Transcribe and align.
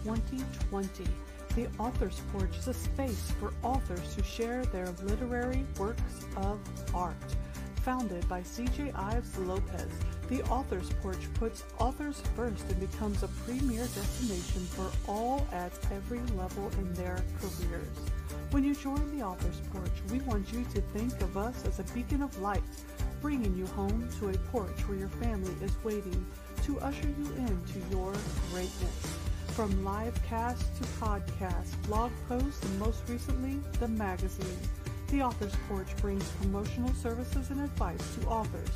Established 0.00 0.32
in 0.32 0.38
2020, 0.70 1.04
the 1.56 1.68
Author's 1.78 2.20
Porch 2.32 2.56
is 2.56 2.68
a 2.68 2.74
space 2.74 3.32
for 3.38 3.52
authors 3.62 4.14
to 4.14 4.22
share 4.22 4.64
their 4.66 4.88
literary 5.02 5.66
works 5.78 6.24
of 6.38 6.58
art. 6.94 7.14
Founded 7.82 8.26
by 8.28 8.40
CJ 8.40 8.94
Ives 8.94 9.36
Lopez, 9.38 9.90
the 10.28 10.42
Author's 10.44 10.90
Porch 11.02 11.28
puts 11.34 11.64
authors 11.78 12.22
first 12.34 12.64
and 12.70 12.80
becomes 12.80 13.22
a 13.22 13.28
premier 13.44 13.82
destination 13.82 14.62
for 14.62 14.90
all 15.06 15.46
at 15.52 15.72
every 15.92 16.20
level 16.34 16.70
in 16.78 16.94
their 16.94 17.22
careers. 17.38 17.96
When 18.52 18.64
you 18.64 18.74
join 18.74 19.16
the 19.16 19.24
Author's 19.24 19.60
Porch, 19.72 19.92
we 20.10 20.20
want 20.20 20.50
you 20.52 20.64
to 20.72 20.80
think 20.80 21.20
of 21.20 21.36
us 21.36 21.66
as 21.66 21.78
a 21.78 21.94
beacon 21.94 22.22
of 22.22 22.38
light, 22.40 22.62
bringing 23.20 23.54
you 23.54 23.66
home 23.66 24.08
to 24.18 24.30
a 24.30 24.38
porch 24.50 24.80
where 24.88 24.98
your 24.98 25.08
family 25.08 25.54
is 25.62 25.72
waiting 25.84 26.24
to 26.62 26.80
usher 26.80 27.08
you 27.08 27.26
into 27.36 27.80
your 27.90 28.14
greatness. 28.50 29.29
From 29.54 29.84
live 29.84 30.18
cast 30.22 30.64
to 30.76 30.84
podcast, 31.00 31.82
blog 31.86 32.12
posts, 32.28 32.62
and 32.62 32.78
most 32.78 33.02
recently, 33.08 33.58
the 33.78 33.88
magazine. 33.88 34.56
The 35.08 35.22
Author's 35.22 35.54
Porch 35.68 35.88
brings 36.00 36.26
promotional 36.40 36.94
services 36.94 37.50
and 37.50 37.60
advice 37.60 38.16
to 38.16 38.26
authors 38.28 38.70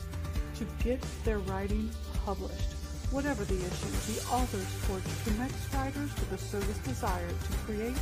to 0.57 0.67
get 0.83 1.01
their 1.25 1.39
writing 1.39 1.89
published. 2.25 2.73
Whatever 3.13 3.45
the 3.45 3.55
issue, 3.55 4.13
the 4.13 4.21
Author's 4.31 4.75
Porch 4.89 5.05
connects 5.25 5.75
writers 5.75 6.11
with 6.17 6.33
a 6.33 6.39
service 6.39 6.79
desire 6.79 7.29
to 7.29 7.53
create 7.65 7.97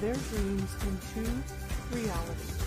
their 0.00 0.14
dreams 0.14 0.74
into 0.82 1.30
reality. 1.92 2.63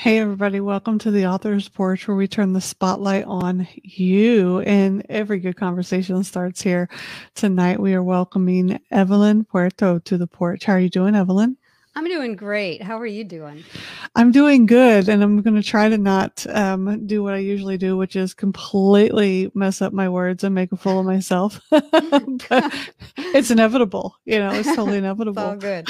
Hey, 0.00 0.18
everybody, 0.18 0.60
welcome 0.60 0.98
to 1.00 1.10
the 1.10 1.26
Author's 1.26 1.68
Porch, 1.68 2.08
where 2.08 2.16
we 2.16 2.26
turn 2.26 2.54
the 2.54 2.60
spotlight 2.62 3.26
on 3.26 3.68
you. 3.74 4.60
And 4.60 5.04
every 5.10 5.40
good 5.40 5.56
conversation 5.56 6.24
starts 6.24 6.62
here. 6.62 6.88
Tonight, 7.34 7.80
we 7.80 7.92
are 7.92 8.02
welcoming 8.02 8.80
Evelyn 8.90 9.44
Puerto 9.44 10.00
to 10.06 10.16
the 10.16 10.26
porch. 10.26 10.64
How 10.64 10.72
are 10.72 10.80
you 10.80 10.88
doing, 10.88 11.14
Evelyn? 11.14 11.58
I'm 11.96 12.04
doing 12.04 12.36
great. 12.36 12.82
How 12.82 13.00
are 13.00 13.06
you 13.06 13.24
doing? 13.24 13.64
I'm 14.14 14.30
doing 14.30 14.64
good, 14.66 15.08
and 15.08 15.24
I'm 15.24 15.42
going 15.42 15.56
to 15.56 15.62
try 15.62 15.88
to 15.88 15.98
not 15.98 16.46
um, 16.48 17.04
do 17.06 17.22
what 17.22 17.34
I 17.34 17.38
usually 17.38 17.76
do, 17.78 17.96
which 17.96 18.14
is 18.14 18.32
completely 18.32 19.50
mess 19.54 19.82
up 19.82 19.92
my 19.92 20.08
words 20.08 20.44
and 20.44 20.54
make 20.54 20.70
a 20.70 20.76
fool 20.76 21.00
of 21.00 21.06
myself. 21.06 21.60
but 21.70 22.90
it's 23.18 23.50
inevitable, 23.50 24.16
you 24.24 24.38
know. 24.38 24.52
It's 24.52 24.68
totally 24.68 24.98
inevitable. 25.04 25.42
all 25.42 25.56
good. 25.56 25.88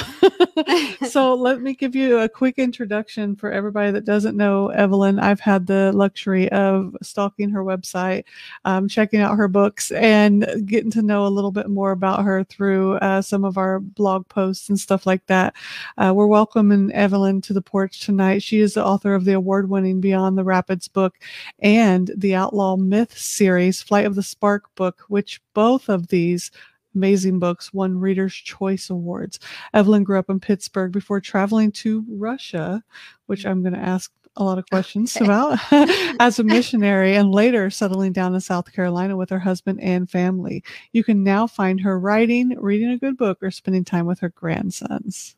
so 1.07 1.35
let 1.35 1.61
me 1.61 1.75
give 1.75 1.95
you 1.95 2.17
a 2.17 2.29
quick 2.29 2.57
introduction 2.57 3.35
for 3.35 3.51
everybody 3.51 3.91
that 3.91 4.05
doesn't 4.05 4.35
know 4.35 4.69
Evelyn. 4.69 5.19
I've 5.19 5.39
had 5.39 5.67
the 5.67 5.91
luxury 5.93 6.49
of 6.51 6.95
stalking 7.03 7.51
her 7.51 7.63
website, 7.63 8.23
um, 8.65 8.87
checking 8.87 9.19
out 9.21 9.37
her 9.37 9.47
books, 9.47 9.91
and 9.91 10.47
getting 10.65 10.91
to 10.91 11.03
know 11.03 11.27
a 11.27 11.29
little 11.29 11.51
bit 11.51 11.69
more 11.69 11.91
about 11.91 12.23
her 12.23 12.43
through 12.43 12.95
uh, 12.95 13.21
some 13.21 13.45
of 13.45 13.59
our 13.59 13.79
blog 13.79 14.27
posts 14.29 14.67
and 14.67 14.79
stuff 14.79 15.05
like 15.05 15.27
that. 15.27 15.53
Uh, 15.97 16.13
we're 16.15 16.27
welcoming 16.27 16.91
Evelyn 16.93 17.41
to 17.41 17.53
the 17.53 17.61
porch 17.61 18.05
tonight. 18.05 18.43
She 18.43 18.59
is 18.59 18.73
the 18.73 18.85
author 18.85 19.13
of 19.13 19.25
the 19.25 19.33
award 19.33 19.69
winning 19.69 20.01
Beyond 20.01 20.37
the 20.37 20.43
Rapids 20.43 20.87
book 20.87 21.15
and 21.59 22.11
the 22.15 22.35
Outlawed 22.35 22.79
Myth 22.79 23.17
series, 23.17 23.81
Flight 23.81 24.05
of 24.05 24.15
the 24.15 24.23
Spark 24.23 24.73
book, 24.75 25.03
which 25.07 25.41
both 25.53 25.89
of 25.89 26.07
these 26.07 26.51
amazing 26.95 27.39
books 27.39 27.73
won 27.73 27.99
Reader's 27.99 28.35
Choice 28.35 28.89
Awards. 28.89 29.39
Evelyn 29.73 30.03
grew 30.03 30.19
up 30.19 30.29
in 30.29 30.39
Pittsburgh 30.39 30.91
before 30.91 31.21
traveling 31.21 31.71
to 31.73 32.05
Russia, 32.09 32.83
which 33.27 33.45
I'm 33.45 33.61
going 33.61 33.73
to 33.73 33.79
ask 33.79 34.11
a 34.37 34.43
lot 34.43 34.57
of 34.57 34.69
questions 34.69 35.15
okay. 35.15 35.25
about 35.25 35.59
as 36.19 36.39
a 36.39 36.43
missionary 36.45 37.15
and 37.15 37.33
later 37.33 37.69
settling 37.69 38.13
down 38.13 38.33
in 38.33 38.41
South 38.41 38.71
Carolina 38.71 39.17
with 39.17 39.29
her 39.29 39.39
husband 39.39 39.79
and 39.81 40.09
family. 40.09 40.63
You 40.93 41.03
can 41.03 41.23
now 41.23 41.47
find 41.47 41.79
her 41.81 41.99
writing, 41.99 42.55
reading 42.57 42.91
a 42.91 42.97
good 42.97 43.17
book, 43.17 43.39
or 43.41 43.51
spending 43.51 43.83
time 43.83 44.05
with 44.05 44.19
her 44.19 44.29
grandsons. 44.29 45.35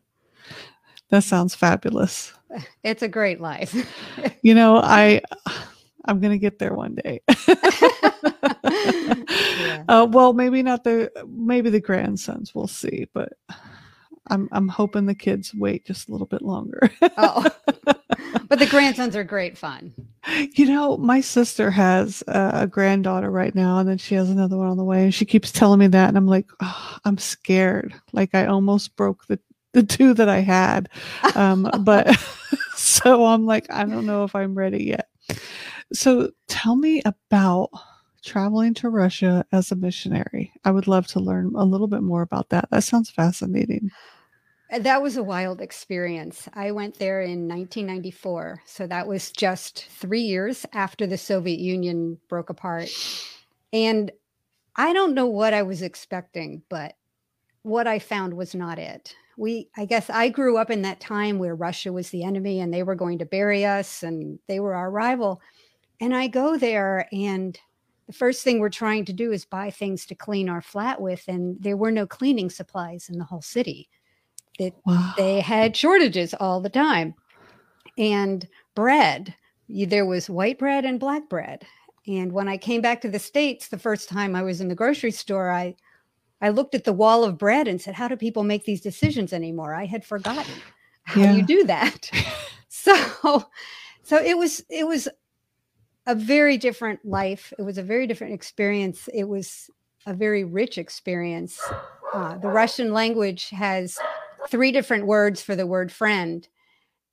That 1.13 1.23
sounds 1.23 1.53
fabulous. 1.53 2.33
It's 2.83 3.03
a 3.03 3.07
great 3.07 3.39
life. 3.39 3.71
you 4.41 4.55
know, 4.55 4.77
I 4.77 5.21
I'm 6.05 6.19
gonna 6.19 6.39
get 6.39 6.57
there 6.57 6.73
one 6.73 6.95
day. 6.95 7.21
yeah. 8.63 9.83
uh, 9.89 10.07
well, 10.09 10.33
maybe 10.33 10.63
not 10.63 10.83
the 10.83 11.11
maybe 11.27 11.69
the 11.69 11.79
grandsons. 11.79 12.55
We'll 12.55 12.65
see, 12.65 13.07
but 13.13 13.33
I'm 14.31 14.49
I'm 14.51 14.67
hoping 14.67 15.05
the 15.05 15.13
kids 15.13 15.53
wait 15.53 15.85
just 15.85 16.09
a 16.09 16.11
little 16.11 16.25
bit 16.25 16.41
longer. 16.41 16.89
oh, 17.15 17.47
but 18.47 18.57
the 18.57 18.65
grandsons 18.65 19.15
are 19.15 19.23
great 19.23 19.55
fun. 19.55 19.93
You 20.55 20.65
know, 20.65 20.97
my 20.97 21.21
sister 21.21 21.69
has 21.69 22.23
a 22.27 22.65
granddaughter 22.65 23.29
right 23.29 23.53
now, 23.53 23.77
and 23.77 23.87
then 23.87 23.99
she 23.99 24.15
has 24.15 24.31
another 24.31 24.57
one 24.57 24.67
on 24.67 24.77
the 24.77 24.83
way, 24.83 25.03
and 25.03 25.13
she 25.13 25.25
keeps 25.25 25.51
telling 25.51 25.77
me 25.77 25.85
that, 25.89 26.07
and 26.07 26.17
I'm 26.17 26.25
like, 26.25 26.47
oh, 26.59 26.97
I'm 27.05 27.19
scared. 27.19 27.93
Like 28.13 28.33
I 28.33 28.47
almost 28.47 28.95
broke 28.95 29.27
the 29.27 29.37
the 29.73 29.83
two 29.83 30.13
that 30.13 30.29
I 30.29 30.39
had. 30.39 30.89
Um, 31.35 31.69
but 31.81 32.15
so 32.75 33.25
I'm 33.25 33.45
like, 33.45 33.67
I 33.69 33.83
don't 33.83 34.05
know 34.05 34.23
if 34.23 34.35
I'm 34.35 34.55
ready 34.55 34.85
yet. 34.85 35.09
So 35.91 36.31
tell 36.47 36.75
me 36.75 37.01
about 37.05 37.69
traveling 38.23 38.73
to 38.75 38.89
Russia 38.89 39.45
as 39.51 39.71
a 39.71 39.75
missionary. 39.75 40.53
I 40.63 40.71
would 40.71 40.87
love 40.87 41.07
to 41.07 41.19
learn 41.19 41.51
a 41.55 41.65
little 41.65 41.87
bit 41.87 42.01
more 42.01 42.21
about 42.21 42.49
that. 42.49 42.69
That 42.71 42.83
sounds 42.83 43.09
fascinating. 43.09 43.91
Uh, 44.71 44.79
that 44.79 45.01
was 45.01 45.17
a 45.17 45.23
wild 45.23 45.61
experience. 45.61 46.47
I 46.53 46.71
went 46.71 46.97
there 46.97 47.21
in 47.21 47.47
1994. 47.47 48.61
So 48.65 48.87
that 48.87 49.07
was 49.07 49.31
just 49.31 49.85
three 49.85 50.21
years 50.21 50.65
after 50.73 51.05
the 51.05 51.17
Soviet 51.17 51.59
Union 51.59 52.17
broke 52.29 52.49
apart. 52.49 52.89
And 53.73 54.11
I 54.75 54.93
don't 54.93 55.13
know 55.13 55.27
what 55.27 55.53
I 55.53 55.63
was 55.63 55.81
expecting, 55.81 56.63
but 56.69 56.95
what 57.61 57.87
I 57.87 57.99
found 57.99 58.33
was 58.33 58.55
not 58.55 58.79
it 58.79 59.15
we 59.37 59.69
i 59.77 59.85
guess 59.85 60.09
i 60.09 60.29
grew 60.29 60.57
up 60.57 60.69
in 60.69 60.81
that 60.81 60.99
time 60.99 61.39
where 61.39 61.55
russia 61.55 61.91
was 61.91 62.09
the 62.09 62.23
enemy 62.23 62.59
and 62.59 62.73
they 62.73 62.83
were 62.83 62.95
going 62.95 63.17
to 63.17 63.25
bury 63.25 63.65
us 63.65 64.03
and 64.03 64.39
they 64.47 64.59
were 64.59 64.75
our 64.75 64.91
rival. 64.91 65.41
And 65.99 66.15
i 66.15 66.27
go 66.27 66.57
there 66.57 67.07
and 67.11 67.57
the 68.07 68.13
first 68.13 68.43
thing 68.43 68.59
we're 68.59 68.69
trying 68.69 69.05
to 69.05 69.13
do 69.13 69.31
is 69.31 69.45
buy 69.45 69.69
things 69.69 70.05
to 70.07 70.15
clean 70.15 70.49
our 70.49 70.61
flat 70.61 70.99
with 70.99 71.23
and 71.27 71.61
there 71.61 71.77
were 71.77 71.91
no 71.91 72.05
cleaning 72.05 72.49
supplies 72.49 73.09
in 73.09 73.17
the 73.17 73.23
whole 73.23 73.41
city. 73.41 73.89
That 74.59 74.73
wow. 74.85 75.13
they 75.17 75.39
had 75.39 75.75
shortages 75.75 76.35
all 76.35 76.61
the 76.61 76.69
time. 76.69 77.15
And 77.97 78.47
bread 78.75 79.33
there 79.69 80.05
was 80.05 80.29
white 80.29 80.59
bread 80.59 80.85
and 80.85 80.99
black 80.99 81.29
bread. 81.29 81.65
And 82.07 82.33
when 82.33 82.49
i 82.49 82.57
came 82.57 82.81
back 82.81 83.01
to 83.01 83.09
the 83.09 83.19
states 83.19 83.69
the 83.69 83.79
first 83.79 84.09
time 84.09 84.35
i 84.35 84.43
was 84.43 84.59
in 84.59 84.67
the 84.67 84.75
grocery 84.75 85.11
store 85.11 85.49
i 85.49 85.75
I 86.43 86.49
looked 86.49 86.75
at 86.75 86.83
the 86.83 86.91
wall 86.91 87.23
of 87.23 87.37
bread 87.37 87.69
and 87.69 87.81
said, 87.81 87.95
How 87.95 88.09
do 88.09 88.17
people 88.17 88.43
make 88.43 88.65
these 88.65 88.81
decisions 88.81 89.31
anymore? 89.31 89.73
I 89.73 89.85
had 89.85 90.03
forgotten 90.03 90.53
how 91.03 91.21
yeah. 91.21 91.33
you 91.33 91.41
do 91.41 91.63
that. 91.63 92.11
so 92.67 93.45
so 94.03 94.17
it 94.17 94.37
was 94.37 94.61
it 94.69 94.85
was 94.85 95.07
a 96.05 96.13
very 96.13 96.57
different 96.57 97.03
life. 97.05 97.53
It 97.57 97.61
was 97.61 97.77
a 97.77 97.83
very 97.83 98.07
different 98.07 98.33
experience. 98.33 99.07
It 99.13 99.23
was 99.23 99.69
a 100.05 100.13
very 100.13 100.43
rich 100.43 100.77
experience. 100.77 101.61
Uh, 102.13 102.37
the 102.37 102.49
Russian 102.49 102.91
language 102.91 103.49
has 103.51 103.97
three 104.49 104.73
different 104.73 105.05
words 105.05 105.41
for 105.41 105.55
the 105.55 105.65
word 105.65 105.93
friend. 105.93 106.45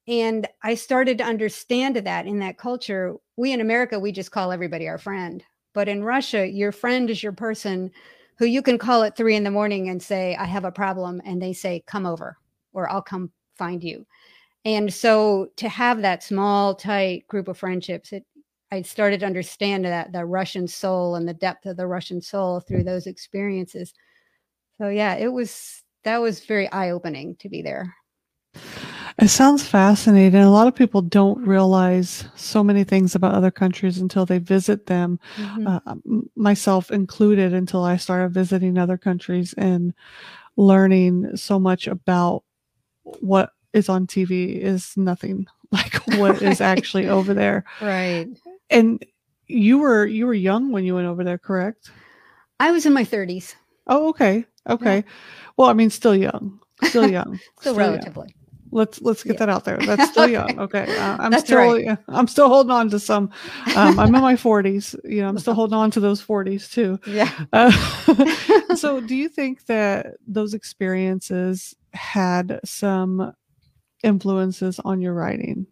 And 0.09 0.49
I 0.65 0.75
started 0.75 1.19
to 1.19 1.25
understand 1.25 1.95
that 1.95 2.27
in 2.27 2.41
that 2.41 2.59
culture. 2.59 3.15
We 3.37 3.53
in 3.53 3.61
America, 3.61 4.01
we 4.01 4.11
just 4.11 4.33
call 4.33 4.51
everybody 4.51 4.89
our 4.89 4.99
friend. 4.99 5.45
But 5.73 5.89
in 5.89 6.03
Russia, 6.03 6.49
your 6.49 6.73
friend 6.73 7.09
is 7.09 7.23
your 7.23 7.31
person 7.31 7.93
who 8.41 8.47
you 8.47 8.63
can 8.63 8.79
call 8.79 9.03
at 9.03 9.19
three 9.19 9.37
in 9.37 9.45
the 9.45 9.51
morning 9.51 9.91
and 9.91 10.03
say, 10.03 10.35
I 10.35 10.47
have 10.47 10.65
a 10.65 10.73
problem. 10.73 11.21
And 11.27 11.43
they 11.43 11.53
say, 11.53 11.85
come 11.87 12.07
over 12.07 12.39
or 12.73 12.91
I'll 12.91 13.03
come 13.03 13.31
find 13.55 13.85
you. 13.85 14.07
And 14.65 14.93
so 14.93 15.51
to 15.57 15.69
have 15.69 16.01
that 16.01 16.23
small, 16.23 16.75
tight 16.75 17.29
group 17.29 17.49
of 17.49 17.59
friendships, 17.59 18.15
it, 18.15 18.25
I 18.73 18.81
started 18.81 19.21
to 19.21 19.27
understand 19.27 19.85
that 19.85 20.13
the 20.13 20.25
Russian 20.25 20.67
soul 20.67 21.17
and 21.17 21.29
the 21.29 21.35
depth 21.35 21.67
of 21.67 21.77
the 21.77 21.87
Russian 21.87 22.23
soul 22.23 22.61
through 22.61 22.85
those 22.85 23.07
experiences. 23.07 23.93
So 24.79 24.89
yeah, 24.89 25.17
it 25.17 25.31
was 25.31 25.83
that 26.05 26.17
was 26.23 26.41
very 26.41 26.67
eye 26.73 26.93
opening 26.93 27.37
to 27.41 27.51
be 27.51 27.61
there. 27.61 27.95
It 29.21 29.29
sounds 29.29 29.67
fascinating. 29.67 30.41
A 30.41 30.51
lot 30.51 30.67
of 30.67 30.75
people 30.75 31.03
don't 31.03 31.47
realize 31.47 32.25
so 32.37 32.65
many 32.65 32.85
things 32.85 33.15
about 33.15 33.35
other 33.35 33.51
countries 33.51 33.99
until 33.99 34.25
they 34.25 34.39
visit 34.39 34.87
them, 34.87 35.21
mm-hmm. 35.37 35.67
uh, 35.67 35.81
myself 36.37 36.91
included, 36.91 37.53
until 37.53 37.85
I 37.85 37.99
started 37.99 38.33
visiting 38.33 38.79
other 38.79 38.97
countries 38.97 39.53
and 39.59 39.93
learning 40.57 41.37
so 41.37 41.59
much 41.59 41.87
about 41.87 42.45
what 43.03 43.51
is 43.75 43.91
on 43.91 44.07
TV 44.07 44.57
is 44.57 44.97
nothing 44.97 45.47
like 45.71 45.95
what 46.17 46.41
is 46.41 46.63
actually 46.63 47.07
over 47.19 47.35
there. 47.35 47.65
Right. 47.83 48.27
And 48.71 49.05
you 49.47 49.79
were 49.81 50.07
you 50.07 50.27
were 50.27 50.35
young 50.35 50.73
when 50.73 50.85
you 50.85 50.95
went 50.95 51.09
over 51.09 51.25
there, 51.25 51.39
correct? 51.39 51.91
I 52.59 52.71
was 52.71 52.87
in 52.87 52.95
my 52.95 53.05
30s. 53.05 53.55
Oh, 53.87 54.09
okay. 54.09 54.47
Okay. 54.67 54.97
Yeah. 54.97 55.13
Well, 55.59 55.69
I 55.69 55.75
mean 55.75 55.91
still 55.91 56.17
young. 56.17 56.61
Still 56.85 57.11
young. 57.11 57.37
still, 57.37 57.61
still, 57.61 57.75
relatively. 57.75 58.29
Young 58.29 58.40
Let's 58.73 59.01
let's 59.03 59.23
get 59.23 59.35
yeah. 59.35 59.39
that 59.41 59.49
out 59.49 59.65
there. 59.65 59.77
That's 59.81 60.11
still 60.11 60.29
young. 60.29 60.59
Okay, 60.59 60.97
uh, 60.97 61.17
I'm 61.19 61.31
That's 61.31 61.45
still 61.45 61.59
right. 61.59 61.99
I'm 62.09 62.29
still 62.29 62.49
holding 62.49 62.71
on 62.71 62.89
to 62.91 62.99
some. 62.99 63.31
Um, 63.77 63.99
I'm 63.99 64.15
in 64.15 64.21
my 64.21 64.35
40s. 64.35 64.97
You 65.05 65.23
know, 65.23 65.29
I'm 65.29 65.39
still 65.39 65.55
holding 65.55 65.75
on 65.75 65.91
to 65.93 66.01
those 66.01 66.25
40s 66.25 66.73
too. 66.73 66.99
Yeah. 67.11 67.31
Uh, 67.53 68.77
so, 68.77 69.01
do 69.01 69.17
you 69.17 69.29
think 69.29 69.67
that 69.67 70.15
those 70.27 70.55
experiences 70.55 71.75
had 71.93 72.61
some 72.65 73.35
influences 74.05 74.79
on 74.85 75.01
your 75.01 75.13
writing? 75.13 75.67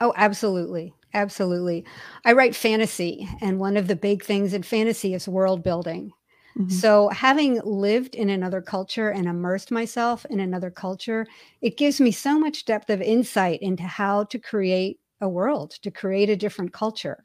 Oh, 0.00 0.12
absolutely. 0.16 0.92
Absolutely. 1.14 1.86
I 2.26 2.34
write 2.34 2.54
fantasy, 2.54 3.26
and 3.40 3.58
one 3.58 3.78
of 3.78 3.86
the 3.86 3.96
big 3.96 4.22
things 4.22 4.52
in 4.52 4.62
fantasy 4.62 5.14
is 5.14 5.26
world 5.26 5.62
building. 5.62 6.12
Mm-hmm. 6.58 6.68
So, 6.70 7.08
having 7.10 7.60
lived 7.64 8.14
in 8.14 8.30
another 8.30 8.62
culture 8.62 9.10
and 9.10 9.28
immersed 9.28 9.70
myself 9.70 10.24
in 10.30 10.40
another 10.40 10.70
culture, 10.70 11.26
it 11.60 11.76
gives 11.76 12.00
me 12.00 12.10
so 12.10 12.38
much 12.38 12.64
depth 12.64 12.88
of 12.88 13.02
insight 13.02 13.60
into 13.60 13.82
how 13.82 14.24
to 14.24 14.38
create 14.38 14.98
a 15.20 15.28
world, 15.28 15.72
to 15.82 15.90
create 15.90 16.30
a 16.30 16.36
different 16.36 16.72
culture. 16.72 17.22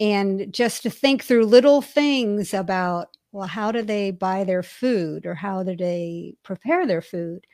And 0.00 0.52
just 0.52 0.82
to 0.84 0.90
think 0.90 1.24
through 1.24 1.46
little 1.46 1.82
things 1.82 2.54
about, 2.54 3.16
well, 3.32 3.46
how 3.46 3.72
do 3.72 3.82
they 3.82 4.10
buy 4.10 4.44
their 4.44 4.62
food 4.62 5.26
or 5.26 5.34
how 5.34 5.62
do 5.62 5.76
they 5.76 6.34
prepare 6.42 6.86
their 6.86 7.02
food? 7.02 7.46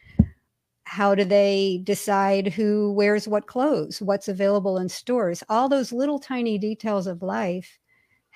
How 0.85 1.15
do 1.15 1.25
they 1.25 1.83
decide 1.85 2.49
who 2.49 2.93
wears 2.93 3.29
what 3.29 3.47
clothes, 3.47 4.01
what's 4.03 4.29
available 4.29 4.79
in 4.79 4.89
stores? 4.89 5.43
All 5.49 5.69
those 5.69 5.93
little 5.93 6.19
tiny 6.19 6.59
details 6.59 7.07
of 7.07 7.23
life 7.23 7.79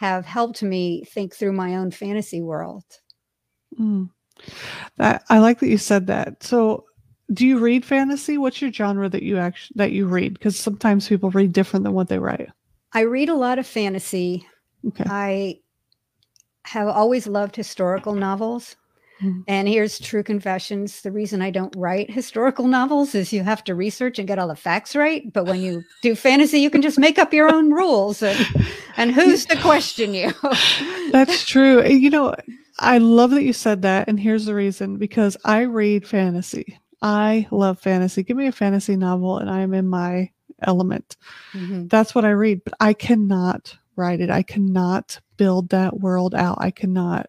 have 0.02 0.26
helped 0.26 0.64
me 0.64 1.04
think 1.04 1.32
through 1.32 1.52
my 1.52 1.76
own 1.76 1.92
fantasy 1.92 2.42
world. 2.42 2.82
Mm. 3.78 4.10
That, 4.96 5.22
I 5.30 5.38
like 5.38 5.60
that 5.60 5.68
you 5.68 5.78
said 5.78 6.08
that. 6.08 6.42
So, 6.42 6.84
do 7.32 7.46
you 7.46 7.58
read 7.58 7.84
fantasy? 7.84 8.36
What's 8.36 8.60
your 8.60 8.72
genre 8.72 9.08
that 9.08 9.22
you 9.22 9.38
actually 9.38 9.74
that 9.76 9.92
you 9.92 10.06
read? 10.06 10.34
Because 10.34 10.58
sometimes 10.58 11.08
people 11.08 11.30
read 11.30 11.52
different 11.52 11.84
than 11.84 11.92
what 11.92 12.08
they 12.08 12.18
write. 12.18 12.48
I 12.92 13.02
read 13.02 13.28
a 13.28 13.36
lot 13.36 13.60
of 13.60 13.66
fantasy. 13.66 14.44
Okay. 14.88 15.04
I 15.06 15.60
have 16.64 16.88
always 16.88 17.28
loved 17.28 17.54
historical 17.54 18.14
novels. 18.14 18.74
Mm-hmm. 19.22 19.40
And 19.46 19.68
here's 19.68 19.98
true 19.98 20.22
confessions. 20.22 21.02
The 21.02 21.12
reason 21.12 21.42
I 21.42 21.50
don't 21.50 21.74
write 21.76 22.10
historical 22.10 22.66
novels 22.66 23.14
is 23.14 23.32
you 23.32 23.42
have 23.42 23.62
to 23.64 23.74
research 23.74 24.18
and 24.18 24.26
get 24.26 24.38
all 24.38 24.48
the 24.48 24.56
facts 24.56 24.96
right. 24.96 25.32
But 25.32 25.46
when 25.46 25.60
you 25.60 25.84
do 26.02 26.14
fantasy, 26.14 26.58
you 26.58 26.70
can 26.70 26.82
just 26.82 26.98
make 26.98 27.18
up 27.18 27.32
your 27.32 27.52
own 27.52 27.70
rules. 27.70 28.22
And, 28.22 28.46
and 28.96 29.12
who's 29.12 29.46
to 29.46 29.56
question 29.58 30.14
you? 30.14 30.32
That's 31.12 31.44
true. 31.44 31.86
You 31.86 32.10
know, 32.10 32.34
I 32.78 32.98
love 32.98 33.30
that 33.30 33.44
you 33.44 33.52
said 33.52 33.82
that. 33.82 34.08
And 34.08 34.18
here's 34.18 34.46
the 34.46 34.54
reason 34.54 34.96
because 34.98 35.36
I 35.44 35.62
read 35.62 36.06
fantasy. 36.06 36.78
I 37.00 37.46
love 37.50 37.80
fantasy. 37.80 38.22
Give 38.22 38.36
me 38.36 38.46
a 38.46 38.52
fantasy 38.52 38.96
novel 38.96 39.38
and 39.38 39.50
I 39.50 39.60
am 39.60 39.74
in 39.74 39.86
my 39.86 40.30
element. 40.62 41.16
Mm-hmm. 41.52 41.88
That's 41.88 42.14
what 42.14 42.24
I 42.24 42.30
read, 42.30 42.62
but 42.64 42.74
I 42.80 42.92
cannot 42.92 43.76
write 43.96 44.20
it. 44.20 44.30
I 44.30 44.42
cannot 44.42 45.20
build 45.36 45.68
that 45.70 46.00
world 46.00 46.34
out. 46.34 46.58
I 46.60 46.70
cannot 46.70 47.26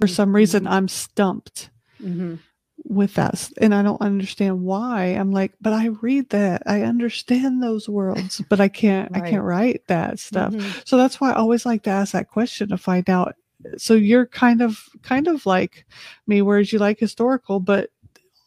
for 0.00 0.06
some 0.06 0.34
reason 0.34 0.66
I'm 0.66 0.88
stumped 0.88 1.70
mm-hmm. 2.00 2.36
with 2.84 3.14
that. 3.14 3.50
And 3.58 3.74
I 3.74 3.82
don't 3.82 4.00
understand 4.00 4.62
why. 4.62 5.06
I'm 5.06 5.32
like, 5.32 5.52
but 5.60 5.72
I 5.72 5.86
read 5.86 6.30
that. 6.30 6.62
I 6.66 6.82
understand 6.82 7.62
those 7.62 7.88
worlds, 7.88 8.42
but 8.48 8.60
I 8.60 8.68
can't 8.68 9.10
right. 9.12 9.22
I 9.22 9.30
can't 9.30 9.44
write 9.44 9.86
that 9.86 10.18
stuff. 10.18 10.52
Mm-hmm. 10.52 10.80
So 10.84 10.96
that's 10.96 11.20
why 11.20 11.32
I 11.32 11.36
always 11.36 11.66
like 11.66 11.82
to 11.84 11.90
ask 11.90 12.12
that 12.12 12.30
question 12.30 12.68
to 12.68 12.78
find 12.78 13.08
out. 13.08 13.36
So 13.78 13.94
you're 13.94 14.26
kind 14.26 14.60
of 14.60 14.80
kind 15.02 15.26
of 15.28 15.46
like 15.46 15.86
me, 16.26 16.42
whereas 16.42 16.72
you 16.72 16.78
like 16.78 16.98
historical, 16.98 17.60
but 17.60 17.90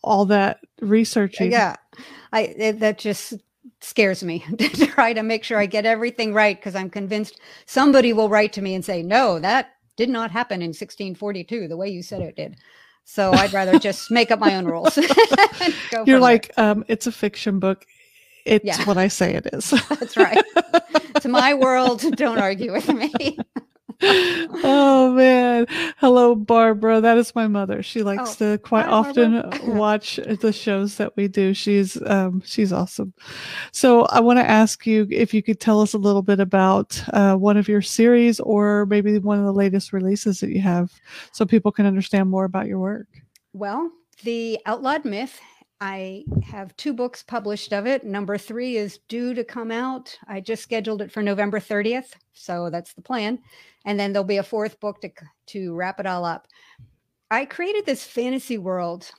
all 0.04 0.26
that 0.26 0.60
researching. 0.82 1.52
Yeah. 1.52 1.76
I 2.32 2.74
that 2.80 2.98
just 3.00 3.34
scares 3.82 4.24
me 4.24 4.40
to 4.58 4.88
try 4.88 5.14
to 5.14 5.24
make 5.24 5.44
sure 5.44 5.58
I 5.58 5.66
get 5.66 5.86
everything 5.86 6.34
right 6.34 6.58
because 6.58 6.76
I'm 6.76 6.90
convinced 6.90 7.40
somebody 7.66 8.14
will 8.14 8.30
write 8.30 8.54
to 8.54 8.62
me 8.62 8.74
and 8.74 8.84
say, 8.84 9.04
no, 9.04 9.40
that 9.40 9.77
did 9.98 10.10
not 10.10 10.32
happen 10.32 10.62
in 10.62 10.70
1642 10.70 11.68
the 11.68 11.76
way 11.76 11.90
you 11.90 12.02
said 12.02 12.22
it 12.22 12.36
did. 12.36 12.56
So 13.04 13.32
I'd 13.34 13.52
rather 13.52 13.78
just 13.78 14.10
make 14.10 14.32
up 14.32 14.40
my 14.40 14.56
own 14.56 14.66
rules. 14.66 14.98
You're 16.06 16.20
like, 16.20 16.52
um, 16.58 16.86
it's 16.88 17.08
a 17.08 17.12
fiction 17.12 17.60
book. 17.60 17.86
It's 18.46 18.64
yeah. 18.64 18.86
what 18.86 18.98
I 18.98 19.10
say 19.10 19.34
it 19.34 19.48
is. 19.52 19.72
That's 19.90 20.16
right. 20.16 20.42
it's 21.16 21.26
my 21.26 21.54
world. 21.54 22.00
Don't 22.16 22.38
argue 22.38 22.72
with 22.72 22.88
me 22.88 23.38
oh 24.02 25.14
man. 25.16 25.66
Hello, 25.98 26.36
Barbara. 26.36 27.02
That 27.02 27.18
is 27.18 27.34
my 27.34 27.48
mother. 27.48 27.82
She 27.82 28.04
likes 28.04 28.40
oh, 28.42 28.56
to 28.56 28.58
quite 28.60 28.86
hi, 28.86 28.92
often 28.92 29.44
watch 29.76 30.18
the 30.18 30.54
shows 30.54 30.98
that 30.98 31.16
we 31.16 31.28
do. 31.28 31.54
She's 31.54 32.00
um 32.06 32.42
she's 32.46 32.72
awesome. 32.72 33.14
So 33.72 34.06
I 34.06 34.20
want 34.20 34.38
to 34.40 34.50
ask 34.50 34.86
you 34.86 35.08
if 35.10 35.34
you 35.34 35.42
could 35.42 35.60
tell 35.60 35.82
us 35.82 35.94
a 35.94 35.98
little 35.98 36.22
bit 36.22 36.40
about 36.40 37.02
uh, 37.14 37.36
one 37.36 37.58
of 37.58 37.68
your 37.68 37.82
series 37.82 38.40
or 38.40 38.86
maybe 38.86 39.18
one 39.20 39.40
of 39.40 39.46
the 39.46 39.54
latest 39.54 39.94
releases 39.94 40.40
that 40.42 40.52
you 40.52 40.62
have 40.62 40.92
so 41.32 41.46
people 41.46 41.72
can 41.72 41.86
understand 41.86 42.30
more 42.30 42.46
about 42.46 42.68
your 42.68 42.80
work. 42.80 43.08
Well, 43.54 43.92
the 44.24 44.60
Outlawed 44.66 45.06
Myth 45.06 45.40
I 45.80 46.24
have 46.44 46.76
two 46.76 46.94
books 46.94 47.22
published 47.22 47.72
of 47.72 47.86
it. 47.86 48.04
Number 48.04 48.38
three 48.38 48.78
is 48.78 49.00
due 49.08 49.36
to 49.36 49.44
come 49.44 49.72
out. 49.72 50.18
I 50.28 50.42
just 50.42 50.64
scheduled 50.64 51.04
it 51.04 51.12
for 51.12 51.22
November 51.22 51.60
30th. 51.60 52.14
So 52.34 52.70
that's 52.72 52.94
the 52.94 53.02
plan. 53.02 53.40
And 53.86 54.00
then 54.00 54.12
there'll 54.12 54.26
be 54.26 54.38
a 54.38 54.44
fourth 54.44 54.80
book 54.80 55.02
to, 55.02 55.12
to 55.48 55.76
wrap 55.76 56.00
it 56.00 56.08
all 56.08 56.26
up. 56.26 56.48
I 57.30 57.46
created 57.46 57.86
this 57.86 58.06
fantasy 58.06 58.58
world 58.58 59.12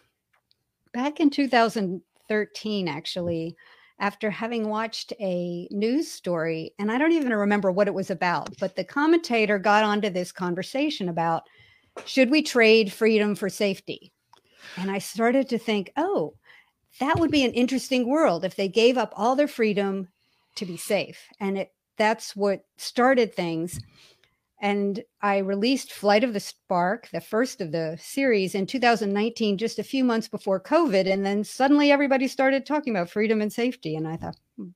back 0.92 1.20
in 1.20 1.30
2013, 1.30 2.88
actually, 2.88 3.56
after 4.00 4.28
having 4.30 4.68
watched 4.68 5.12
a 5.20 5.68
news 5.70 6.10
story. 6.10 6.72
And 6.80 6.90
I 6.90 6.98
don't 6.98 7.12
even 7.12 7.32
remember 7.32 7.70
what 7.70 7.86
it 7.88 7.94
was 7.94 8.10
about, 8.10 8.50
but 8.58 8.74
the 8.74 8.84
commentator 8.84 9.58
got 9.60 9.84
onto 9.84 10.10
this 10.10 10.32
conversation 10.32 11.08
about 11.08 11.44
should 12.04 12.30
we 12.30 12.42
trade 12.42 12.92
freedom 12.92 13.36
for 13.36 13.48
safety? 13.48 14.12
And 14.76 14.90
I 14.90 14.98
started 14.98 15.48
to 15.50 15.58
think, 15.58 15.92
oh, 15.96 16.34
that 17.00 17.18
would 17.18 17.30
be 17.30 17.44
an 17.44 17.52
interesting 17.52 18.08
world 18.08 18.44
if 18.44 18.56
they 18.56 18.68
gave 18.68 18.98
up 18.98 19.12
all 19.16 19.36
their 19.36 19.48
freedom 19.48 20.08
to 20.56 20.66
be 20.66 20.76
safe. 20.76 21.28
And 21.40 21.58
it 21.58 21.72
that's 21.96 22.34
what 22.36 22.64
started 22.76 23.34
things. 23.34 23.80
And 24.60 25.04
I 25.22 25.38
released 25.38 25.92
Flight 25.92 26.24
of 26.24 26.32
the 26.32 26.40
Spark, 26.40 27.08
the 27.12 27.20
first 27.20 27.60
of 27.60 27.70
the 27.70 27.96
series, 28.00 28.54
in 28.54 28.66
2019, 28.66 29.56
just 29.56 29.78
a 29.78 29.84
few 29.84 30.02
months 30.02 30.26
before 30.26 30.60
COVID. 30.60 31.10
And 31.10 31.24
then 31.24 31.44
suddenly 31.44 31.92
everybody 31.92 32.26
started 32.26 32.66
talking 32.66 32.94
about 32.94 33.10
freedom 33.10 33.40
and 33.40 33.52
safety. 33.52 33.94
And 33.94 34.08
I 34.08 34.16
thought, 34.16 34.36
hmm, 34.56 34.68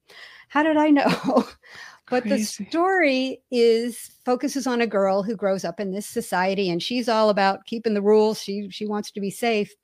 how 0.48 0.62
did 0.62 0.76
I 0.76 0.90
know? 0.90 1.44
but 2.10 2.24
the 2.24 2.44
story 2.44 3.42
is 3.50 4.12
focuses 4.24 4.68
on 4.68 4.80
a 4.80 4.86
girl 4.86 5.22
who 5.22 5.34
grows 5.34 5.64
up 5.64 5.80
in 5.80 5.90
this 5.90 6.06
society 6.06 6.70
and 6.70 6.80
she's 6.82 7.08
all 7.08 7.28
about 7.28 7.64
keeping 7.66 7.94
the 7.94 8.02
rules. 8.02 8.40
She 8.40 8.68
she 8.70 8.86
wants 8.86 9.10
to 9.12 9.20
be 9.20 9.30
safe. 9.30 9.74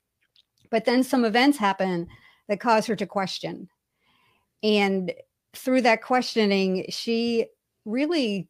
But 0.70 0.84
then 0.84 1.02
some 1.02 1.24
events 1.24 1.58
happen 1.58 2.06
that 2.48 2.60
cause 2.60 2.86
her 2.86 2.96
to 2.96 3.06
question. 3.06 3.68
And 4.62 5.12
through 5.54 5.82
that 5.82 6.02
questioning, 6.02 6.86
she 6.88 7.46
really, 7.84 8.48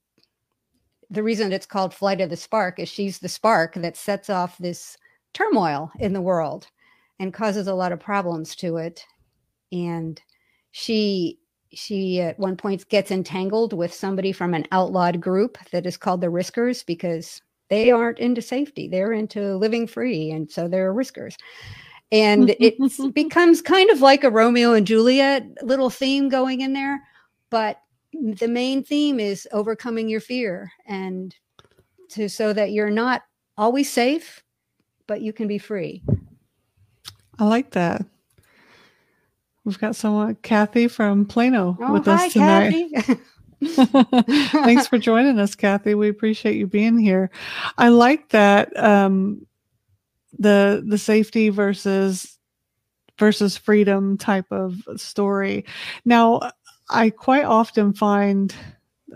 the 1.11 1.23
reason 1.23 1.53
it's 1.53 1.67
called 1.67 1.95
Flight 1.95 2.21
of 2.21 2.31
the 2.31 2.37
Spark 2.37 2.79
is 2.79 2.89
she's 2.89 3.19
the 3.19 3.29
spark 3.29 3.75
that 3.75 3.97
sets 3.97 4.31
off 4.31 4.59
this 4.59 4.97
turmoil 5.35 5.91
in 5.99 6.13
the 6.13 6.21
world 6.21 6.67
and 7.19 7.35
causes 7.35 7.67
a 7.67 7.75
lot 7.75 7.93
of 7.93 8.01
problems 8.01 8.55
to 8.57 8.77
it. 8.77 9.05
And 9.73 10.21
she 10.71 11.39
she 11.75 12.21
at 12.21 12.39
one 12.39 12.57
point 12.57 12.89
gets 12.89 13.11
entangled 13.11 13.73
with 13.73 13.93
somebody 13.93 14.33
from 14.33 14.55
an 14.55 14.67
outlawed 14.73 15.21
group 15.21 15.59
that 15.71 15.85
is 15.85 15.97
called 15.97 16.21
the 16.21 16.31
riskers 16.31 16.85
because 16.85 17.43
they 17.69 17.91
aren't 17.91 18.19
into 18.19 18.41
safety 18.41 18.89
they're 18.89 19.13
into 19.13 19.57
living 19.57 19.87
free 19.87 20.31
and 20.31 20.51
so 20.51 20.67
they're 20.67 20.95
riskers 20.95 21.37
and 22.13 22.51
it 22.61 22.77
becomes 23.15 23.63
kind 23.63 23.91
of 23.91 24.01
like 24.01 24.25
a 24.25 24.31
Romeo 24.31 24.73
and 24.73 24.87
Juliet 24.87 25.47
little 25.63 25.91
theme 25.91 26.29
going 26.29 26.61
in 26.61 26.73
there, 26.73 27.03
but 27.51 27.81
the 28.13 28.49
main 28.49 28.83
theme 28.83 29.21
is 29.21 29.47
overcoming 29.53 30.09
your 30.09 30.21
fear 30.21 30.73
and 30.87 31.35
to 32.11 32.29
so 32.29 32.53
that 32.53 32.73
you're 32.73 32.91
not 32.91 33.23
always 33.57 33.91
safe, 33.91 34.43
but 35.07 35.21
you 35.21 35.33
can 35.33 35.47
be 35.47 35.59
free. 35.59 36.03
I 37.39 37.45
like 37.45 37.71
that. 37.73 38.05
We've 39.65 39.79
got 39.79 39.97
someone, 39.97 40.37
Kathy 40.37 40.89
from 40.89 41.27
Plano, 41.27 41.77
oh, 41.81 41.93
with 41.93 42.07
hi, 42.07 42.27
us 42.27 42.33
tonight. 42.33 42.91
Thanks 43.65 44.87
for 44.87 44.99
joining 44.99 45.39
us, 45.39 45.55
Kathy. 45.55 45.95
We 45.95 46.09
appreciate 46.09 46.57
you 46.57 46.67
being 46.67 46.97
here. 46.97 47.31
I 47.77 47.89
like 47.89 48.29
that 48.31 48.75
um, 48.79 49.47
the 50.39 50.85
the 50.87 50.99
safety 50.99 51.49
versus 51.49 52.39
versus 53.19 53.57
freedom 53.57 54.17
type 54.17 54.47
of 54.51 54.77
story. 54.97 55.65
Now, 56.05 56.41
I 56.91 57.11
quite 57.11 57.45
often 57.45 57.93
find 57.93 58.55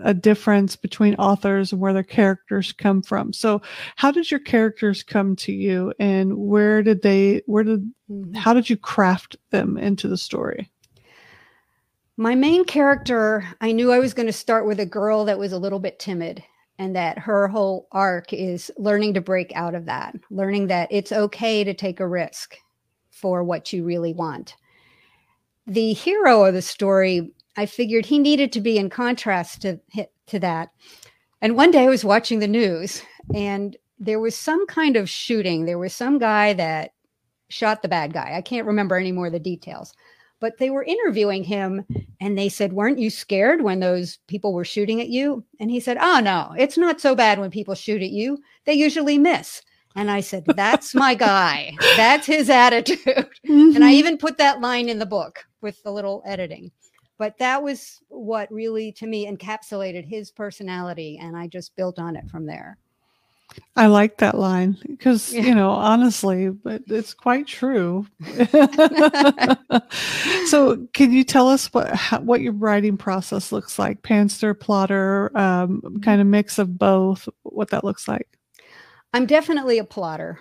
a 0.01 0.13
difference 0.13 0.75
between 0.75 1.15
authors 1.15 1.71
and 1.71 1.79
where 1.79 1.93
their 1.93 2.03
characters 2.03 2.71
come 2.71 3.01
from. 3.01 3.31
So, 3.31 3.61
how 3.95 4.11
did 4.11 4.31
your 4.31 4.39
characters 4.39 5.03
come 5.03 5.35
to 5.37 5.51
you, 5.51 5.93
and 5.99 6.35
where 6.37 6.83
did 6.83 7.01
they? 7.01 7.41
Where 7.45 7.63
did? 7.63 7.81
Mm-hmm. 8.09 8.33
How 8.35 8.53
did 8.53 8.69
you 8.69 8.77
craft 8.77 9.37
them 9.51 9.77
into 9.77 10.07
the 10.07 10.17
story? 10.17 10.69
My 12.17 12.35
main 12.35 12.63
character, 12.65 13.43
I 13.59 13.71
knew 13.71 13.91
I 13.91 13.99
was 13.99 14.13
going 14.13 14.27
to 14.27 14.33
start 14.33 14.67
with 14.67 14.79
a 14.79 14.85
girl 14.85 15.25
that 15.25 15.39
was 15.39 15.51
a 15.51 15.57
little 15.57 15.79
bit 15.79 15.97
timid, 15.97 16.43
and 16.83 16.97
that 16.97 17.17
her 17.17 17.47
whole 17.47 17.87
arc 17.93 18.33
is 18.33 18.69
learning 18.77 19.13
to 19.13 19.21
break 19.21 19.53
out 19.55 19.73
of 19.73 19.85
that, 19.85 20.13
learning 20.29 20.67
that 20.67 20.89
it's 20.91 21.13
okay 21.13 21.63
to 21.63 21.73
take 21.73 22.01
a 22.01 22.07
risk 22.07 22.57
for 23.09 23.41
what 23.41 23.71
you 23.71 23.85
really 23.85 24.11
want. 24.11 24.57
The 25.65 25.93
hero 25.93 26.43
of 26.43 26.53
the 26.53 26.61
story 26.61 27.31
I 27.55 27.67
figured 27.67 28.05
he 28.05 28.19
needed 28.19 28.51
to 28.51 28.59
be 28.59 28.77
in 28.77 28.89
contrast 28.89 29.61
to 29.61 29.79
to 30.27 30.39
that. 30.39 30.71
And 31.41 31.55
one 31.55 31.71
day 31.71 31.85
I 31.85 31.89
was 31.89 32.03
watching 32.03 32.39
the 32.39 32.49
news 32.49 33.01
and 33.33 33.77
there 33.97 34.19
was 34.19 34.35
some 34.35 34.67
kind 34.67 34.97
of 34.97 35.09
shooting. 35.09 35.63
There 35.63 35.79
was 35.79 35.93
some 35.93 36.17
guy 36.19 36.51
that 36.51 36.91
shot 37.47 37.81
the 37.81 37.87
bad 37.87 38.11
guy. 38.11 38.33
I 38.35 38.41
can't 38.41 38.67
remember 38.67 38.97
any 38.97 39.13
more 39.13 39.27
of 39.27 39.33
the 39.33 39.39
details. 39.39 39.93
But 40.43 40.57
they 40.57 40.71
were 40.71 40.83
interviewing 40.83 41.45
him 41.45 41.85
and 42.19 42.37
they 42.37 42.49
said, 42.49 42.73
Weren't 42.73 42.99
you 42.99 43.09
scared 43.09 43.61
when 43.61 43.79
those 43.79 44.19
people 44.27 44.51
were 44.51 44.65
shooting 44.65 44.99
at 44.99 45.07
you? 45.07 45.45
And 45.61 45.71
he 45.71 45.79
said, 45.79 45.95
Oh, 46.01 46.19
no, 46.19 46.53
it's 46.57 46.77
not 46.77 46.99
so 46.99 47.15
bad 47.15 47.39
when 47.39 47.49
people 47.49 47.75
shoot 47.75 48.01
at 48.01 48.09
you. 48.09 48.37
They 48.65 48.73
usually 48.73 49.17
miss. 49.17 49.61
And 49.95 50.11
I 50.11 50.19
said, 50.19 50.43
That's 50.45 50.93
my 50.93 51.15
guy. 51.31 51.71
That's 51.95 52.27
his 52.27 52.49
attitude. 52.49 52.99
Mm-hmm. 53.07 53.75
And 53.75 53.85
I 53.85 53.91
mm-hmm. 53.91 53.99
even 53.99 54.17
put 54.17 54.37
that 54.39 54.59
line 54.59 54.89
in 54.89 54.99
the 54.99 55.05
book 55.05 55.45
with 55.61 55.81
the 55.81 55.93
little 55.93 56.21
editing 56.25 56.71
but 57.19 57.37
that 57.37 57.61
was 57.61 58.01
what 58.09 58.51
really 58.51 58.91
to 58.91 59.07
me 59.07 59.27
encapsulated 59.27 60.03
his 60.03 60.31
personality 60.31 61.17
and 61.21 61.37
i 61.37 61.47
just 61.47 61.75
built 61.75 61.99
on 61.99 62.15
it 62.15 62.27
from 62.29 62.45
there 62.45 62.77
i 63.75 63.85
like 63.85 64.17
that 64.17 64.37
line 64.37 64.77
because 64.87 65.33
yeah. 65.33 65.41
you 65.41 65.55
know 65.55 65.69
honestly 65.69 66.49
but 66.49 66.81
it's 66.87 67.13
quite 67.13 67.47
true 67.47 68.05
so 70.47 70.87
can 70.93 71.11
you 71.11 71.23
tell 71.23 71.49
us 71.49 71.71
what 71.73 71.93
how, 71.93 72.19
what 72.21 72.41
your 72.41 72.53
writing 72.53 72.97
process 72.97 73.51
looks 73.51 73.77
like 73.77 74.01
Pantser, 74.01 74.59
plotter 74.59 75.35
um, 75.37 75.99
kind 76.03 76.21
of 76.21 76.27
mix 76.27 76.57
of 76.57 76.77
both 76.77 77.27
what 77.43 77.69
that 77.69 77.83
looks 77.83 78.07
like 78.07 78.27
i'm 79.13 79.25
definitely 79.25 79.77
a 79.77 79.83
plotter 79.83 80.39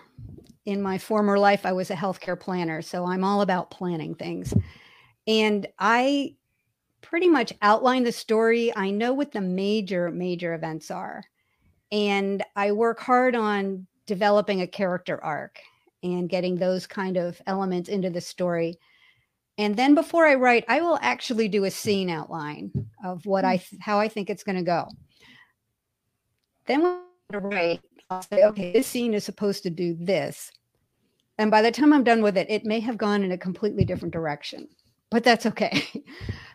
in 0.65 0.81
my 0.81 0.97
former 0.97 1.39
life 1.39 1.67
i 1.67 1.73
was 1.73 1.91
a 1.91 1.97
healthcare 1.97 2.39
planner 2.39 2.83
so 2.83 3.05
i'm 3.05 3.25
all 3.25 3.43
about 3.43 3.71
planning 3.71 4.15
things 4.15 4.55
and 5.27 5.67
i 5.79 6.35
pretty 7.03 7.29
much 7.29 7.53
outline 7.61 8.05
the 8.05 8.13
story. 8.13 8.75
I 8.75 8.91
know 8.91 9.13
what 9.13 9.33
the 9.33 9.43
major, 9.43 10.11
major 10.11 10.55
events 10.55 10.91
are. 10.91 11.23
And 11.93 12.43
I 12.57 12.73
work 12.73 12.99
hard 12.99 13.37
on 13.37 13.87
developing 14.07 14.63
a 14.63 14.67
character 14.67 15.23
arc 15.23 15.61
and 16.03 16.29
getting 16.29 16.57
those 16.57 16.87
kind 16.87 17.17
of 17.17 17.41
elements 17.47 17.89
into 17.89 18.11
the 18.11 18.21
story. 18.21 18.79
And 19.59 19.77
then 19.77 19.95
before 19.95 20.27
I 20.27 20.35
write, 20.35 20.65
I 20.67 20.81
will 20.81 20.99
actually 21.03 21.49
do 21.49 21.65
a 21.65 21.71
scene 21.71 22.11
outline 22.11 22.73
of 23.05 23.27
what 23.27 23.45
I 23.45 23.59
hmm. 23.59 23.77
how 23.81 24.01
I 24.01 24.09
think 24.09 24.31
it's 24.31 24.43
going 24.43 24.57
to 24.57 24.63
go. 24.63 24.89
Then 26.67 26.83
when 26.83 27.01
I 27.33 27.37
write, 27.37 27.81
I'll 28.09 28.23
say, 28.23 28.45
okay, 28.45 28.73
this 28.73 28.87
scene 28.87 29.15
is 29.15 29.25
supposed 29.25 29.63
to 29.65 29.71
do 29.71 29.95
this. 29.99 30.51
And 31.39 31.51
by 31.51 31.63
the 31.63 31.73
time 31.73 31.93
I'm 31.93 32.05
done 32.05 32.23
with 32.23 32.37
it, 32.37 32.51
it 32.51 32.65
may 32.65 32.81
have 32.81 32.97
gone 32.97 33.23
in 33.23 33.33
a 33.33 33.39
completely 33.39 33.85
different 33.85 34.13
direction, 34.13 34.69
but 35.11 35.25
that's 35.25 35.47
okay. 35.47 35.87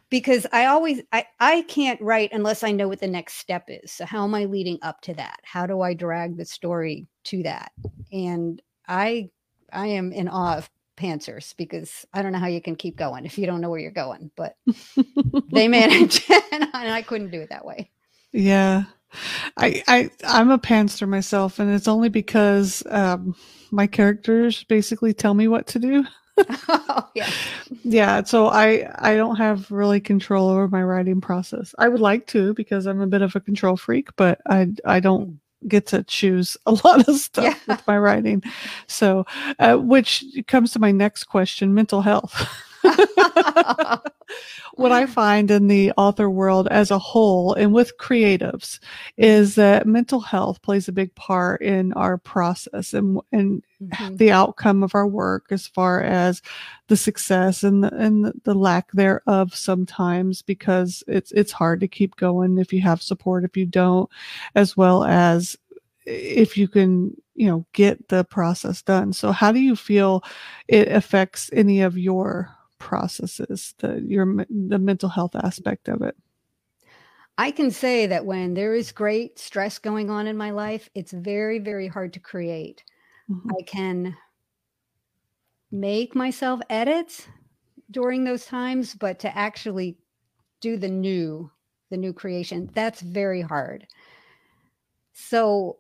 because 0.10 0.46
I 0.52 0.66
always 0.66 1.02
I 1.12 1.26
I 1.40 1.62
can't 1.64 2.00
write 2.02 2.32
unless 2.32 2.64
I 2.64 2.72
know 2.72 2.88
what 2.88 3.00
the 3.00 3.08
next 3.08 3.36
step 3.36 3.66
is. 3.68 3.92
So 3.92 4.06
how 4.06 4.24
am 4.24 4.36
I 4.36 4.46
leading 4.46 4.80
up 4.82 5.02
to 5.02 5.14
that? 5.16 5.40
How 5.44 5.66
do 5.66 5.82
I 5.82 5.94
drag 5.94 6.38
the 6.38 6.46
story 6.46 7.08
to 7.26 7.44
that? 7.44 7.72
And 8.12 8.62
I 8.88 9.30
I 9.72 9.88
am 9.88 10.12
in 10.12 10.28
awe 10.28 10.58
of 10.58 10.70
pantsers 10.98 11.56
because 11.58 12.06
I 12.14 12.22
don't 12.22 12.32
know 12.32 12.40
how 12.40 12.48
you 12.48 12.62
can 12.62 12.76
keep 12.76 12.98
going 12.98 13.26
if 13.26 13.38
you 13.38 13.46
don't 13.46 13.62
know 13.62 13.70
where 13.70 13.80
you're 13.80 13.92
going, 13.92 14.32
but 14.36 14.56
they 15.52 15.68
manage 15.68 16.30
and 16.52 16.70
I 16.74 17.02
couldn't 17.02 17.32
do 17.32 17.42
it 17.42 17.50
that 17.50 17.66
way. 17.66 17.92
Yeah. 18.32 18.84
I 19.56 19.84
I 19.88 20.10
I'm 20.26 20.52
a 20.52 20.60
pantser 20.60 21.08
myself 21.08 21.60
and 21.60 21.74
it's 21.74 21.88
only 21.88 22.10
because 22.10 22.84
um 22.90 23.36
my 23.72 23.88
characters 23.88 24.64
basically 24.66 25.14
tell 25.14 25.34
me 25.34 25.48
what 25.48 25.68
to 25.68 25.80
do 25.80 26.06
oh, 26.38 27.10
yeah. 27.16 27.30
Yeah. 27.84 28.24
So 28.24 28.48
I 28.48 28.90
I 29.00 29.16
don't 29.16 29.38
have 29.38 29.70
really 29.72 30.00
control 30.00 30.50
over 30.50 30.68
my 30.68 30.84
writing 30.84 31.22
process. 31.22 31.74
I 31.78 31.88
would 31.88 32.02
like 32.02 32.28
to 32.28 32.54
because 32.54 32.86
I'm 32.86 33.02
a 33.02 33.08
bit 33.08 33.22
of 33.22 33.36
a 33.36 33.40
control 33.40 33.78
freak, 33.78 34.10
but 34.16 34.42
I 34.48 34.70
I 34.86 35.00
don't 35.00 35.40
get 35.68 35.88
to 35.88 36.04
choose 36.04 36.58
a 36.66 36.72
lot 36.84 37.08
of 37.08 37.16
stuff 37.16 37.44
yeah. 37.44 37.76
with 37.76 37.88
my 37.88 37.98
writing. 37.98 38.44
So, 38.88 39.26
uh, 39.60 39.78
which 39.78 40.24
comes 40.48 40.72
to 40.72 40.80
my 40.80 40.92
next 40.92 41.26
question: 41.26 41.74
mental 41.74 42.02
health. 42.02 42.48
what 44.76 44.92
I 44.92 45.06
find 45.06 45.50
in 45.50 45.68
the 45.68 45.92
author 45.98 46.30
world 46.30 46.68
as 46.70 46.92
a 46.92 47.00
whole 47.00 47.54
and 47.54 47.74
with 47.74 47.98
creatives 47.98 48.80
is 49.18 49.56
that 49.56 49.88
mental 49.88 50.20
health 50.20 50.62
plays 50.62 50.88
a 50.88 50.94
big 50.94 51.14
part 51.16 51.62
in 51.62 51.94
our 51.94 52.18
process 52.18 52.94
and, 52.94 53.20
and 53.32 53.64
mm-hmm. 53.82 54.16
the 54.16 54.32
outcome 54.32 54.84
of 54.84 54.94
our 54.96 55.08
work 55.08 55.48
as 55.52 55.68
far 55.68 56.02
as 56.02 56.42
the 56.88 56.98
success 56.98 57.64
and 57.64 57.84
the, 57.84 57.94
and 57.96 58.32
the 58.44 58.54
lack 58.54 58.92
thereof 58.92 59.54
sometimes 59.56 60.42
because 60.42 61.04
it's 61.08 61.32
it's 61.32 61.52
hard 61.52 61.80
to 61.80 61.88
keep 61.88 62.16
going 62.16 62.58
if 62.58 62.72
you 62.72 62.82
have 62.82 63.02
support 63.02 63.44
if 63.44 63.58
you 63.58 63.66
don't 63.66 64.10
as 64.56 64.78
well 64.78 65.04
as 65.04 65.58
if 66.06 66.58
you 66.58 66.68
can 66.68 67.16
you 67.36 67.48
know 67.48 67.66
get 67.74 68.08
the 68.10 68.24
process 68.26 68.82
done 68.82 69.12
so 69.12 69.32
how 69.32 69.52
do 69.52 69.60
you 69.60 69.76
feel 69.76 70.24
it 70.68 70.88
affects 70.90 71.50
any 71.54 71.82
of 71.82 71.98
your 71.98 72.57
processes 72.80 73.74
the 73.80 74.02
your 74.08 74.46
the 74.50 74.80
mental 74.80 75.10
health 75.10 75.36
aspect 75.36 75.88
of 75.88 76.02
it 76.02 76.16
i 77.38 77.52
can 77.52 77.72
say 77.72 78.06
that 78.08 78.26
when 78.26 78.54
there 78.54 78.76
is 78.76 78.92
great 78.92 79.40
stress 79.40 79.80
going 79.80 80.10
on 80.10 80.28
in 80.28 80.38
my 80.38 80.52
life 80.52 80.90
it's 80.96 81.12
very 81.12 81.60
very 81.60 81.88
hard 81.88 82.14
to 82.14 82.20
create 82.20 82.84
mm-hmm. 83.30 83.50
i 83.58 83.62
can 83.64 84.16
make 85.72 86.16
myself 86.16 86.60
edits 86.70 87.28
during 87.92 88.24
those 88.24 88.46
times 88.46 88.94
but 88.94 89.20
to 89.20 89.38
actually 89.38 89.98
do 90.62 90.78
the 90.78 90.90
new 90.90 91.50
the 91.90 91.98
new 91.98 92.14
creation 92.14 92.70
that's 92.74 93.02
very 93.02 93.42
hard 93.42 93.88
so 95.14 95.78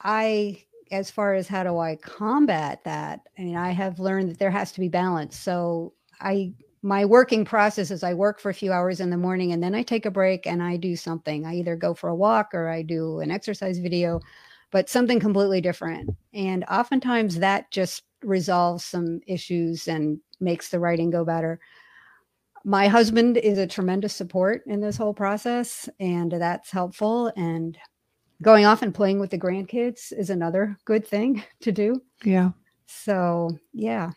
i 0.00 0.64
as 0.90 1.10
far 1.10 1.34
as 1.34 1.48
how 1.48 1.64
do 1.64 1.78
I 1.78 1.96
combat 1.96 2.84
that, 2.84 3.28
I 3.38 3.42
mean, 3.42 3.56
I 3.56 3.70
have 3.70 3.98
learned 3.98 4.30
that 4.30 4.38
there 4.38 4.50
has 4.50 4.72
to 4.72 4.80
be 4.80 4.88
balance. 4.88 5.36
So 5.36 5.92
I 6.20 6.52
my 6.82 7.06
working 7.06 7.46
process 7.46 7.90
is 7.90 8.02
I 8.02 8.12
work 8.12 8.38
for 8.38 8.50
a 8.50 8.54
few 8.54 8.70
hours 8.70 9.00
in 9.00 9.08
the 9.08 9.16
morning 9.16 9.52
and 9.52 9.62
then 9.62 9.74
I 9.74 9.82
take 9.82 10.04
a 10.04 10.10
break 10.10 10.46
and 10.46 10.62
I 10.62 10.76
do 10.76 10.96
something. 10.96 11.46
I 11.46 11.54
either 11.54 11.76
go 11.76 11.94
for 11.94 12.10
a 12.10 12.14
walk 12.14 12.50
or 12.52 12.68
I 12.68 12.82
do 12.82 13.20
an 13.20 13.30
exercise 13.30 13.78
video, 13.78 14.20
but 14.70 14.90
something 14.90 15.18
completely 15.18 15.62
different. 15.62 16.10
And 16.34 16.62
oftentimes 16.64 17.38
that 17.38 17.70
just 17.70 18.02
resolves 18.22 18.84
some 18.84 19.20
issues 19.26 19.88
and 19.88 20.20
makes 20.40 20.68
the 20.68 20.78
writing 20.78 21.08
go 21.08 21.24
better. 21.24 21.58
My 22.64 22.88
husband 22.88 23.38
is 23.38 23.56
a 23.56 23.66
tremendous 23.66 24.14
support 24.14 24.62
in 24.66 24.80
this 24.80 24.96
whole 24.96 25.14
process, 25.14 25.88
and 26.00 26.32
that's 26.32 26.70
helpful. 26.70 27.32
And 27.36 27.78
going 28.42 28.66
off 28.66 28.82
and 28.82 28.94
playing 28.94 29.20
with 29.20 29.30
the 29.30 29.38
grandkids 29.38 30.12
is 30.12 30.28
another 30.28 30.76
good 30.84 31.06
thing 31.06 31.42
to 31.60 31.72
do. 31.72 32.02
Yeah. 32.22 32.50
So, 32.86 33.58
yeah. 33.72 34.10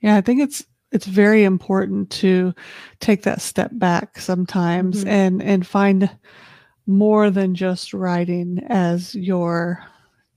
Yeah, 0.00 0.16
I 0.16 0.20
think 0.20 0.42
it's 0.42 0.64
it's 0.94 1.06
very 1.06 1.42
important 1.42 2.08
to 2.08 2.54
take 3.00 3.24
that 3.24 3.42
step 3.42 3.70
back 3.74 4.18
sometimes 4.18 5.00
mm-hmm. 5.00 5.08
and 5.08 5.42
and 5.42 5.66
find 5.66 6.08
more 6.86 7.30
than 7.30 7.54
just 7.54 7.92
writing 7.92 8.60
as 8.68 9.14
your 9.14 9.84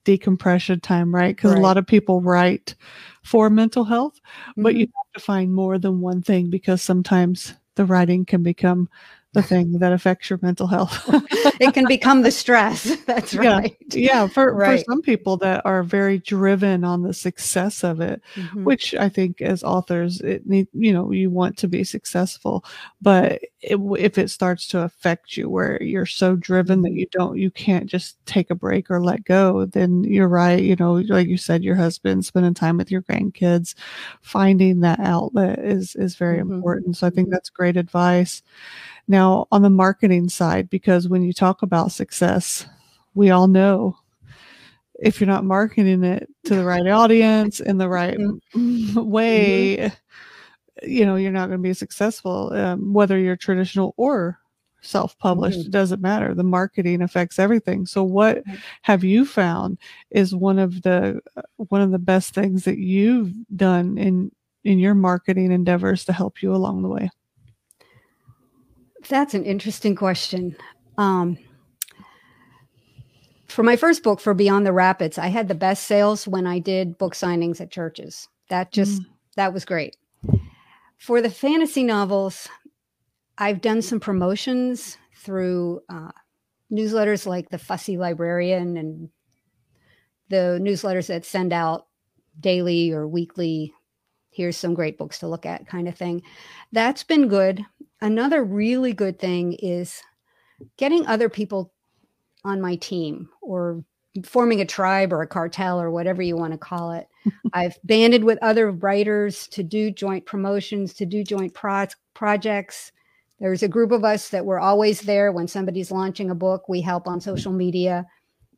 decompression 0.03 0.79
time 0.79 1.13
right 1.13 1.35
because 1.35 1.51
right. 1.51 1.59
a 1.59 1.63
lot 1.63 1.77
of 1.77 1.85
people 1.85 2.21
write 2.21 2.75
for 3.23 3.49
mental 3.49 3.83
health 3.83 4.19
mm-hmm. 4.49 4.63
but 4.63 4.75
you 4.75 4.87
mm-hmm. 4.87 4.97
have 4.97 5.21
to 5.21 5.25
find 5.25 5.53
more 5.53 5.77
than 5.77 6.01
one 6.01 6.21
thing 6.21 6.49
because 6.49 6.81
sometimes 6.81 7.53
the 7.75 7.85
writing 7.85 8.25
can 8.25 8.41
become 8.41 8.89
the 9.37 9.43
thing 9.43 9.79
that 9.79 9.93
affects 9.93 10.29
your 10.29 10.39
mental 10.41 10.67
health. 10.67 11.03
it 11.61 11.73
can 11.73 11.85
become 11.87 12.23
the 12.23 12.31
stress. 12.31 12.95
That's 13.05 13.35
right. 13.35 13.77
Yeah, 13.91 14.23
yeah 14.23 14.27
for, 14.27 14.53
right. 14.53 14.79
for 14.79 14.85
some 14.85 15.01
people 15.01 15.37
that 15.37 15.61
are 15.63 15.83
very 15.83 16.17
driven 16.17 16.83
on 16.83 17.03
the 17.03 17.13
success 17.13 17.83
of 17.83 18.01
it, 18.01 18.21
mm-hmm. 18.35 18.63
which 18.63 18.95
I 18.95 19.09
think 19.09 19.41
as 19.41 19.63
authors, 19.63 20.21
it 20.21 20.47
need 20.47 20.67
you 20.73 20.91
know 20.91 21.11
you 21.11 21.29
want 21.29 21.57
to 21.59 21.67
be 21.67 21.83
successful, 21.83 22.65
but 23.01 23.41
it, 23.61 23.79
if 23.97 24.17
it 24.17 24.29
starts 24.29 24.67
to 24.67 24.81
affect 24.81 25.35
you 25.35 25.49
where 25.49 25.81
you're 25.81 26.05
so 26.05 26.35
driven 26.35 26.81
that 26.83 26.93
you 26.93 27.07
don't 27.11 27.37
you 27.37 27.49
can't 27.51 27.87
just 27.87 28.23
take 28.25 28.49
a 28.49 28.55
break 28.55 28.89
or 28.91 29.03
let 29.03 29.23
go 29.23 29.65
then 29.65 30.03
you're 30.03 30.27
right 30.27 30.61
you 30.61 30.75
know 30.75 30.93
like 31.07 31.27
you 31.27 31.37
said 31.37 31.63
your 31.63 31.75
husband 31.75 32.23
spending 32.23 32.53
time 32.53 32.77
with 32.77 32.91
your 32.91 33.01
grandkids 33.01 33.73
finding 34.21 34.81
that 34.81 34.99
outlet 34.99 35.57
is 35.59 35.95
is 35.95 36.15
very 36.15 36.37
mm-hmm. 36.37 36.53
important 36.53 36.95
so 36.95 37.07
i 37.07 37.09
think 37.09 37.27
mm-hmm. 37.27 37.33
that's 37.33 37.49
great 37.49 37.77
advice 37.77 38.43
now 39.07 39.47
on 39.51 39.61
the 39.61 39.69
marketing 39.69 40.29
side 40.29 40.69
because 40.69 41.07
when 41.07 41.21
you 41.21 41.33
talk 41.33 41.61
about 41.61 41.91
success 41.91 42.65
we 43.13 43.29
all 43.29 43.47
know 43.47 43.97
if 44.99 45.19
you're 45.19 45.27
not 45.27 45.45
marketing 45.45 46.03
it 46.03 46.27
to 46.43 46.55
the 46.55 46.63
right 46.63 46.87
audience 46.87 47.59
in 47.59 47.77
the 47.77 47.89
right 47.89 48.17
mm-hmm. 48.17 49.09
way 49.09 49.77
mm-hmm. 49.77 50.89
you 50.89 51.05
know 51.05 51.15
you're 51.15 51.31
not 51.31 51.47
going 51.47 51.59
to 51.59 51.63
be 51.63 51.73
successful 51.73 52.51
um, 52.53 52.93
whether 52.93 53.17
you're 53.17 53.35
traditional 53.35 53.93
or 53.97 54.39
self-published 54.81 55.59
mm-hmm. 55.59 55.67
it 55.67 55.71
doesn't 55.71 56.01
matter. 56.01 56.33
The 56.33 56.43
marketing 56.43 57.01
affects 57.01 57.39
everything. 57.39 57.85
So 57.85 58.03
what 58.03 58.43
have 58.83 59.03
you 59.03 59.25
found 59.25 59.77
is 60.11 60.35
one 60.35 60.59
of 60.59 60.81
the 60.83 61.19
uh, 61.35 61.41
one 61.57 61.81
of 61.81 61.91
the 61.91 61.99
best 61.99 62.33
things 62.33 62.63
that 62.65 62.77
you've 62.77 63.33
done 63.55 63.97
in 63.97 64.31
in 64.63 64.79
your 64.79 64.95
marketing 64.95 65.51
endeavors 65.51 66.05
to 66.05 66.13
help 66.13 66.41
you 66.41 66.53
along 66.53 66.81
the 66.81 66.89
way 66.89 67.09
that's 69.07 69.33
an 69.33 69.43
interesting 69.43 69.95
question 69.95 70.55
um, 70.97 71.37
for 73.47 73.63
my 73.63 73.75
first 73.75 74.03
book 74.03 74.19
for 74.19 74.33
beyond 74.33 74.65
the 74.65 74.73
rapids 74.73 75.17
i 75.17 75.27
had 75.27 75.47
the 75.47 75.55
best 75.55 75.85
sales 75.85 76.27
when 76.27 76.45
i 76.47 76.59
did 76.59 76.97
book 76.97 77.13
signings 77.13 77.61
at 77.61 77.71
churches 77.71 78.27
that 78.49 78.71
just 78.71 79.01
mm. 79.01 79.05
that 79.35 79.53
was 79.53 79.65
great 79.65 79.97
for 80.97 81.21
the 81.21 81.29
fantasy 81.29 81.83
novels, 81.83 82.49
I've 83.37 83.61
done 83.61 83.81
some 83.81 83.99
promotions 83.99 84.97
through 85.15 85.81
uh, 85.89 86.11
newsletters 86.71 87.25
like 87.25 87.49
the 87.49 87.59
Fussy 87.59 87.97
Librarian 87.97 88.77
and 88.77 89.09
the 90.29 90.59
newsletters 90.61 91.07
that 91.07 91.23
send 91.23 91.53
out 91.53 91.87
daily 92.39 92.91
or 92.91 93.07
weekly. 93.07 93.73
Here's 94.37 94.55
some 94.55 94.75
great 94.75 94.99
books 94.99 95.17
to 95.19 95.27
look 95.27 95.47
at, 95.47 95.65
kind 95.65 95.87
of 95.87 95.95
thing. 95.95 96.21
That's 96.71 97.03
been 97.03 97.27
good. 97.27 97.65
Another 98.01 98.43
really 98.43 98.93
good 98.93 99.17
thing 99.17 99.53
is 99.53 100.03
getting 100.77 101.07
other 101.07 101.27
people 101.27 101.73
on 102.43 102.61
my 102.61 102.75
team 102.75 103.29
or 103.41 103.83
forming 104.23 104.61
a 104.61 104.65
tribe 104.65 105.11
or 105.11 105.23
a 105.23 105.27
cartel 105.27 105.81
or 105.81 105.89
whatever 105.89 106.21
you 106.21 106.35
want 106.37 106.51
to 106.51 106.57
call 106.59 106.91
it. 106.91 107.07
I've 107.53 107.79
banded 107.83 108.23
with 108.23 108.37
other 108.43 108.69
writers 108.69 109.47
to 109.47 109.63
do 109.63 109.89
joint 109.89 110.27
promotions, 110.27 110.93
to 110.93 111.05
do 111.07 111.23
joint 111.23 111.55
pro- 111.55 111.87
projects. 112.13 112.91
There's 113.39 113.63
a 113.63 113.67
group 113.67 113.91
of 113.91 114.03
us 114.03 114.29
that 114.29 114.45
we're 114.45 114.59
always 114.59 115.01
there 115.01 115.31
when 115.31 115.47
somebody's 115.47 115.89
launching 115.89 116.29
a 116.29 116.35
book. 116.35 116.69
We 116.69 116.81
help 116.81 117.07
on 117.07 117.19
social 117.21 117.51
media, 117.51 118.05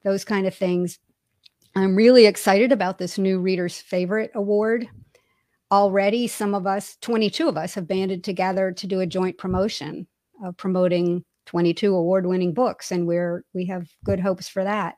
those 0.04 0.26
kind 0.26 0.46
of 0.46 0.54
things. 0.54 1.00
I'm 1.74 1.96
really 1.96 2.26
excited 2.26 2.74
about 2.74 2.98
this 2.98 3.18
new 3.18 3.40
Reader's 3.40 3.80
Favorite 3.80 4.32
Award. 4.36 4.90
Already, 5.72 6.28
some 6.28 6.56
of 6.56 6.66
us, 6.66 6.98
22 7.02 7.48
of 7.48 7.58
us, 7.58 7.76
have 7.76 7.88
banded 7.88 8.24
together 8.24 8.72
to 8.72 8.88
do 8.88 9.02
a 9.02 9.06
joint 9.06 9.38
promotion 9.38 10.08
of 10.44 10.58
promoting 10.58 11.24
22 11.46 11.94
award-winning 11.94 12.54
books, 12.54 12.92
and 12.92 13.08
we're 13.08 13.44
we 13.54 13.66
have 13.66 13.88
good 14.04 14.20
hopes 14.20 14.48
for 14.48 14.64
that. 14.64 14.96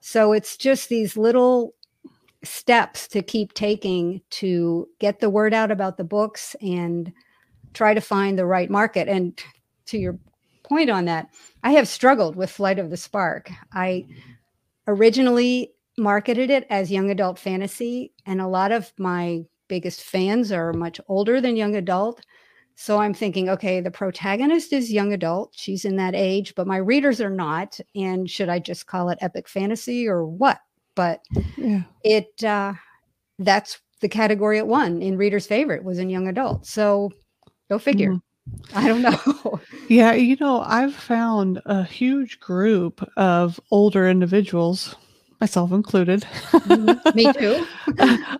So 0.00 0.32
it's 0.32 0.56
just 0.56 0.88
these 0.88 1.16
little 1.16 1.74
steps 2.44 3.08
to 3.08 3.22
keep 3.22 3.54
taking 3.54 4.20
to 4.30 4.88
get 5.00 5.20
the 5.20 5.30
word 5.30 5.52
out 5.52 5.70
about 5.70 5.96
the 5.96 6.04
books 6.04 6.54
and 6.62 7.12
try 7.74 7.92
to 7.92 8.00
find 8.00 8.38
the 8.38 8.46
right 8.46 8.70
market. 8.70 9.08
And 9.08 9.38
to 9.86 9.98
your 9.98 10.18
point 10.68 10.90
on 10.90 11.06
that, 11.06 11.28
I 11.62 11.72
have 11.72 11.88
struggled 11.88 12.36
with 12.36 12.50
Flight 12.50 12.78
of 12.78 12.90
the 12.90 12.96
Spark. 12.96 13.50
I 13.72 14.06
originally 14.86 15.72
marketed 15.98 16.50
it 16.50 16.66
as 16.70 16.90
young 16.90 17.10
adult 17.10 17.38
fantasy, 17.38 18.12
and 18.26 18.40
a 18.40 18.48
lot 18.48 18.70
of 18.70 18.92
my 18.98 19.44
biggest 19.68 20.02
fans 20.02 20.52
are 20.52 20.72
much 20.72 21.00
older 21.08 21.40
than 21.40 21.56
young 21.56 21.76
adult. 21.76 22.24
So 22.74 22.98
I'm 22.98 23.14
thinking, 23.14 23.48
okay, 23.48 23.80
the 23.80 23.90
protagonist 23.90 24.72
is 24.72 24.92
young 24.92 25.12
adult. 25.12 25.52
She's 25.56 25.84
in 25.84 25.96
that 25.96 26.14
age, 26.14 26.54
but 26.54 26.66
my 26.66 26.76
readers 26.76 27.20
are 27.20 27.30
not. 27.30 27.80
And 27.94 28.28
should 28.28 28.50
I 28.50 28.58
just 28.58 28.86
call 28.86 29.08
it 29.08 29.18
epic 29.22 29.48
fantasy 29.48 30.06
or 30.06 30.26
what? 30.26 30.58
But 30.94 31.22
yeah. 31.56 31.82
it 32.04 32.44
uh, 32.44 32.74
that's 33.38 33.80
the 34.00 34.08
category 34.08 34.58
it 34.58 34.66
won 34.66 35.00
in 35.00 35.16
reader's 35.16 35.46
favorite 35.46 35.84
was 35.84 35.98
in 35.98 36.10
young 36.10 36.28
adult. 36.28 36.66
So 36.66 37.10
go 37.70 37.78
figure. 37.78 38.12
Mm. 38.12 38.22
I 38.74 38.86
don't 38.86 39.02
know. 39.02 39.60
yeah, 39.88 40.12
you 40.12 40.36
know, 40.38 40.60
I've 40.60 40.94
found 40.94 41.60
a 41.66 41.82
huge 41.82 42.38
group 42.38 43.02
of 43.16 43.58
older 43.70 44.08
individuals 44.08 44.94
myself 45.40 45.72
included. 45.72 46.22
mm-hmm. 46.50 47.16
Me 47.16 47.32
too. 47.32 47.66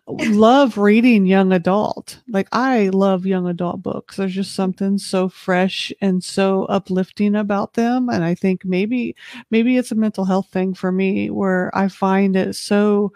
love 0.39 0.79
reading 0.79 1.27
young 1.27 1.53
adult. 1.53 2.21
Like 2.29 2.49
I 2.53 2.89
love 2.89 3.27
young 3.27 3.47
adult 3.47 3.83
books. 3.83 4.17
There's 4.17 4.35
just 4.35 4.55
something 4.55 4.99
so 4.99 5.29
fresh 5.29 5.93
and 6.01 6.23
so 6.23 6.65
uplifting 6.65 7.35
about 7.35 7.75
them. 7.75 8.09
And 8.09 8.25
I 8.25 8.35
think 8.35 8.65
maybe 8.65 9.15
maybe 9.51 9.77
it's 9.77 9.93
a 9.93 9.97
mental 9.97 10.25
health 10.25 10.49
thing 10.51 10.75
for 10.75 10.91
me 10.91 11.31
where 11.31 11.71
I 11.77 11.89
find 11.89 12.37
it 12.37 12.55
so 12.55 13.13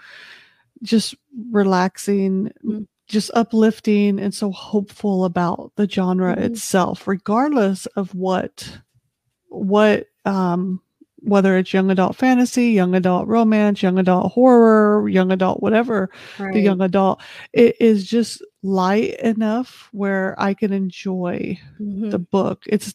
just 0.82 1.14
relaxing. 1.50 2.52
Mm-hmm. 2.64 2.82
Just 3.06 3.32
uplifting 3.34 4.20
and 4.20 4.32
so 4.32 4.52
hopeful 4.52 5.24
about 5.24 5.72
the 5.74 5.88
genre 5.88 6.32
mm-hmm. 6.32 6.44
itself, 6.44 7.08
regardless 7.08 7.86
of 7.96 8.14
what 8.14 8.78
what 9.48 10.06
um 10.24 10.80
whether 11.22 11.56
it's 11.56 11.72
young 11.72 11.90
adult 11.90 12.16
fantasy, 12.16 12.70
young 12.70 12.94
adult 12.94 13.26
romance, 13.28 13.82
young 13.82 13.98
adult 13.98 14.32
horror, 14.32 15.08
young 15.08 15.30
adult 15.30 15.62
whatever, 15.62 16.10
right. 16.38 16.54
the 16.54 16.60
young 16.60 16.80
adult, 16.80 17.20
it 17.52 17.76
is 17.80 18.06
just 18.06 18.42
light 18.62 19.18
enough 19.20 19.88
where 19.92 20.34
I 20.38 20.54
can 20.54 20.72
enjoy 20.72 21.58
mm-hmm. 21.80 22.10
the 22.10 22.18
book. 22.18 22.64
It's, 22.66 22.94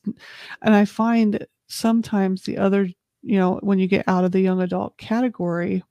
and 0.61 0.75
I 0.75 0.85
find 0.85 1.45
sometimes 1.67 2.43
the 2.43 2.57
other, 2.57 2.89
you 3.23 3.39
know, 3.39 3.59
when 3.61 3.79
you 3.79 3.87
get 3.87 4.07
out 4.07 4.23
of 4.23 4.31
the 4.31 4.41
young 4.41 4.61
adult 4.61 4.97
category, 4.97 5.83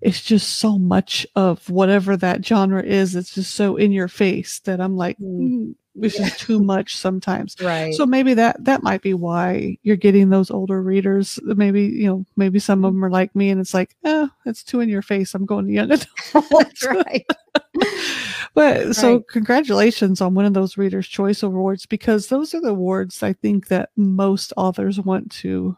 it's 0.00 0.22
just 0.22 0.58
so 0.58 0.78
much 0.78 1.26
of 1.36 1.68
whatever 1.70 2.16
that 2.16 2.44
genre 2.44 2.82
is. 2.82 3.14
It's 3.14 3.34
just 3.34 3.54
so 3.54 3.76
in 3.76 3.92
your 3.92 4.08
face 4.08 4.60
that 4.60 4.80
I'm 4.80 4.96
like, 4.96 5.18
mm 5.18 5.74
which 5.94 6.18
yeah. 6.18 6.26
is 6.26 6.36
too 6.36 6.58
much 6.58 6.96
sometimes. 6.96 7.56
Right. 7.60 7.94
So 7.94 8.04
maybe 8.04 8.34
that 8.34 8.62
that 8.64 8.82
might 8.82 9.02
be 9.02 9.14
why 9.14 9.78
you're 9.82 9.96
getting 9.96 10.30
those 10.30 10.50
older 10.50 10.82
readers. 10.82 11.38
Maybe 11.42 11.82
you 11.82 12.06
know, 12.06 12.26
maybe 12.36 12.58
some 12.58 12.84
of 12.84 12.92
them 12.92 13.04
are 13.04 13.10
like 13.10 13.34
me, 13.34 13.50
and 13.50 13.60
it's 13.60 13.74
like, 13.74 13.96
eh, 14.04 14.26
it's 14.44 14.62
too 14.62 14.80
in 14.80 14.88
your 14.88 15.02
face. 15.02 15.34
I'm 15.34 15.46
going 15.46 15.66
to 15.66 15.72
young 15.72 15.90
adults. 15.90 16.32
That's 16.50 16.84
right. 16.86 17.26
but 18.54 18.84
right. 18.86 18.94
so 18.94 19.20
congratulations 19.20 20.20
on 20.20 20.34
one 20.34 20.44
of 20.44 20.54
those 20.54 20.76
Readers' 20.76 21.08
Choice 21.08 21.42
Awards 21.42 21.86
because 21.86 22.28
those 22.28 22.54
are 22.54 22.60
the 22.60 22.68
awards 22.68 23.22
I 23.22 23.32
think 23.32 23.68
that 23.68 23.90
most 23.96 24.52
authors 24.56 25.00
want 25.00 25.30
to 25.32 25.76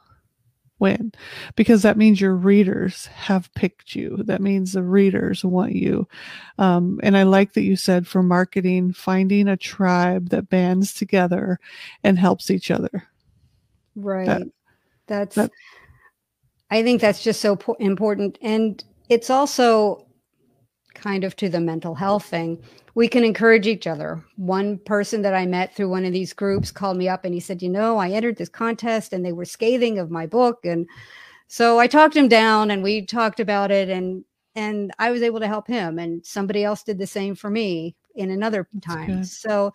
win. 0.79 1.13
Because 1.55 1.83
that 1.83 1.97
means 1.97 2.21
your 2.21 2.35
readers 2.35 3.07
have 3.07 3.53
picked 3.55 3.95
you. 3.95 4.23
That 4.25 4.41
means 4.41 4.73
the 4.73 4.83
readers 4.83 5.45
want 5.45 5.75
you. 5.75 6.07
Um, 6.59 7.01
and 7.03 7.17
i 7.17 7.23
like 7.23 7.53
that 7.55 7.63
you 7.63 7.77
said 7.77 8.07
for 8.07 8.23
marketing 8.23 8.93
finding 8.93 9.49
a 9.49 9.57
tribe 9.57 10.31
that 10.31 10.49
bands 10.49 10.95
together 10.95 11.59
and 12.03 12.19
helps 12.19 12.51
each 12.51 12.71
other. 12.71 13.09
Right. 13.95 14.27
That, 14.27 14.43
that's 15.07 15.37
that, 15.37 15.51
i 16.71 16.83
think 16.83 17.01
that's 17.01 17.23
just 17.23 17.41
so 17.41 17.57
po- 17.57 17.77
important. 17.79 18.39
And 18.43 18.83
it's 19.09 19.31
also 19.31 20.06
kind 20.97 21.25
of 21.25 21.37
to 21.37 21.49
the 21.49 21.61
mental 21.61 21.95
health 21.95 22.25
thing 22.25 22.61
we 22.97 23.09
can 23.09 23.25
encourage 23.25 23.67
each 23.67 23.87
other. 23.87 24.25
One 24.37 24.79
person 24.79 25.21
that 25.21 25.35
I 25.35 25.45
met 25.45 25.75
through 25.75 25.91
one 25.91 26.07
of 26.07 26.15
these 26.15 26.33
groups 26.33 26.73
called 26.73 26.97
me 26.97 27.11
up 27.11 27.27
and 27.27 27.35
he 27.35 27.41
said, 27.41 27.63
You 27.63 27.69
know, 27.69 27.99
I 27.99 28.09
entered 28.09 28.37
this 28.37 28.49
contest 28.49 29.13
and 29.13 29.25
they 29.25 29.35
were 29.35 29.45
scathing 29.45 29.99
of 29.99 30.11
my 30.11 30.27
book. 30.27 30.65
And 30.65 30.89
so 31.47 31.79
I 31.79 31.89
talked 31.89 32.17
him 32.17 32.27
down 32.27 32.71
and 32.71 32.83
we 32.83 33.05
talked 33.05 33.39
about 33.39 33.71
it 33.71 33.91
and 33.91 34.25
and 34.55 34.93
I 34.99 35.11
was 35.11 35.21
able 35.21 35.41
to 35.41 35.47
help 35.47 35.69
him. 35.69 35.99
And 35.99 36.25
somebody 36.25 36.65
else 36.65 36.83
did 36.83 36.99
the 36.99 37.07
same 37.07 37.35
for 37.35 37.51
me 37.51 37.95
in 38.15 38.31
another 38.31 38.67
time. 38.81 39.25
So 39.25 39.75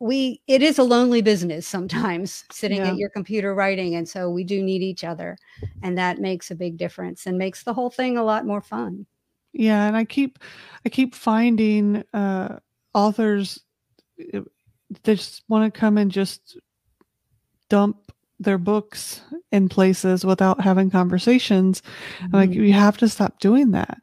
we 0.00 0.42
it 0.48 0.64
is 0.64 0.78
a 0.78 0.82
lonely 0.82 1.22
business 1.22 1.64
sometimes 1.64 2.44
sitting 2.50 2.78
yeah. 2.78 2.88
at 2.88 2.96
your 2.96 3.10
computer 3.10 3.54
writing 3.54 3.94
and 3.94 4.08
so 4.08 4.28
we 4.28 4.42
do 4.42 4.60
need 4.60 4.82
each 4.82 5.04
other 5.04 5.38
and 5.84 5.96
that 5.96 6.18
makes 6.18 6.50
a 6.50 6.56
big 6.56 6.76
difference 6.76 7.26
and 7.26 7.38
makes 7.38 7.62
the 7.62 7.72
whole 7.72 7.88
thing 7.88 8.18
a 8.18 8.24
lot 8.24 8.44
more 8.44 8.60
fun 8.60 9.06
yeah, 9.52 9.86
and 9.86 9.96
I 9.96 10.04
keep 10.04 10.38
I 10.84 10.88
keep 10.88 11.14
finding 11.14 12.04
uh 12.12 12.58
authors 12.94 13.60
uh, 14.34 14.40
that 15.04 15.16
just 15.16 15.42
want 15.48 15.72
to 15.72 15.78
come 15.78 15.98
and 15.98 16.10
just 16.10 16.58
dump 17.68 18.12
their 18.38 18.58
books 18.58 19.20
in 19.50 19.68
places 19.68 20.24
without 20.24 20.60
having 20.60 20.90
conversations. 20.90 21.82
Mm-hmm. 22.18 22.36
Like 22.36 22.50
you 22.50 22.72
have 22.72 22.96
to 22.98 23.08
stop 23.08 23.38
doing 23.38 23.70
that. 23.72 23.98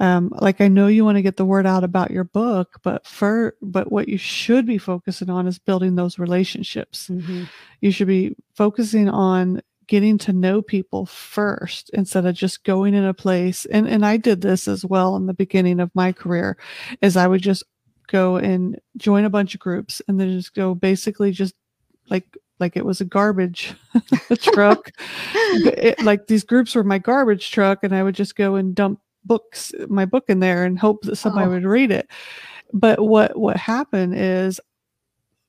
Um, 0.00 0.32
like 0.40 0.60
I 0.60 0.68
know 0.68 0.88
you 0.88 1.04
want 1.04 1.16
to 1.16 1.22
get 1.22 1.36
the 1.36 1.44
word 1.44 1.66
out 1.66 1.84
about 1.84 2.10
your 2.10 2.24
book, 2.24 2.80
but 2.82 3.06
for 3.06 3.54
but 3.62 3.92
what 3.92 4.08
you 4.08 4.18
should 4.18 4.66
be 4.66 4.78
focusing 4.78 5.30
on 5.30 5.46
is 5.46 5.58
building 5.58 5.94
those 5.94 6.18
relationships. 6.18 7.08
Mm-hmm. 7.08 7.44
You 7.80 7.90
should 7.90 8.08
be 8.08 8.36
focusing 8.54 9.08
on 9.08 9.62
getting 9.86 10.18
to 10.18 10.32
know 10.32 10.62
people 10.62 11.06
first 11.06 11.90
instead 11.90 12.26
of 12.26 12.34
just 12.34 12.64
going 12.64 12.94
in 12.94 13.04
a 13.04 13.14
place 13.14 13.64
and 13.66 13.86
and 13.86 14.04
I 14.04 14.16
did 14.16 14.40
this 14.40 14.66
as 14.68 14.84
well 14.84 15.16
in 15.16 15.26
the 15.26 15.34
beginning 15.34 15.80
of 15.80 15.90
my 15.94 16.12
career 16.12 16.56
is 17.00 17.16
I 17.16 17.26
would 17.26 17.42
just 17.42 17.64
go 18.06 18.36
and 18.36 18.78
join 18.96 19.24
a 19.24 19.30
bunch 19.30 19.54
of 19.54 19.60
groups 19.60 20.02
and 20.08 20.20
then 20.20 20.30
just 20.30 20.54
go 20.54 20.74
basically 20.74 21.30
just 21.30 21.54
like 22.08 22.36
like 22.60 22.76
it 22.76 22.84
was 22.84 23.00
a 23.00 23.04
garbage 23.04 23.74
truck. 24.40 24.90
It, 25.56 26.02
like 26.02 26.26
these 26.26 26.42
groups 26.42 26.74
were 26.74 26.82
my 26.82 26.98
garbage 26.98 27.52
truck 27.52 27.84
and 27.84 27.94
I 27.94 28.02
would 28.02 28.16
just 28.16 28.34
go 28.34 28.56
and 28.56 28.74
dump 28.74 29.00
books 29.24 29.72
my 29.88 30.04
book 30.04 30.24
in 30.28 30.40
there 30.40 30.64
and 30.64 30.78
hope 30.78 31.02
that 31.02 31.16
somebody 31.16 31.46
oh. 31.46 31.50
would 31.50 31.64
read 31.64 31.92
it. 31.92 32.08
But 32.72 33.00
what 33.00 33.38
what 33.38 33.56
happened 33.56 34.14
is 34.16 34.60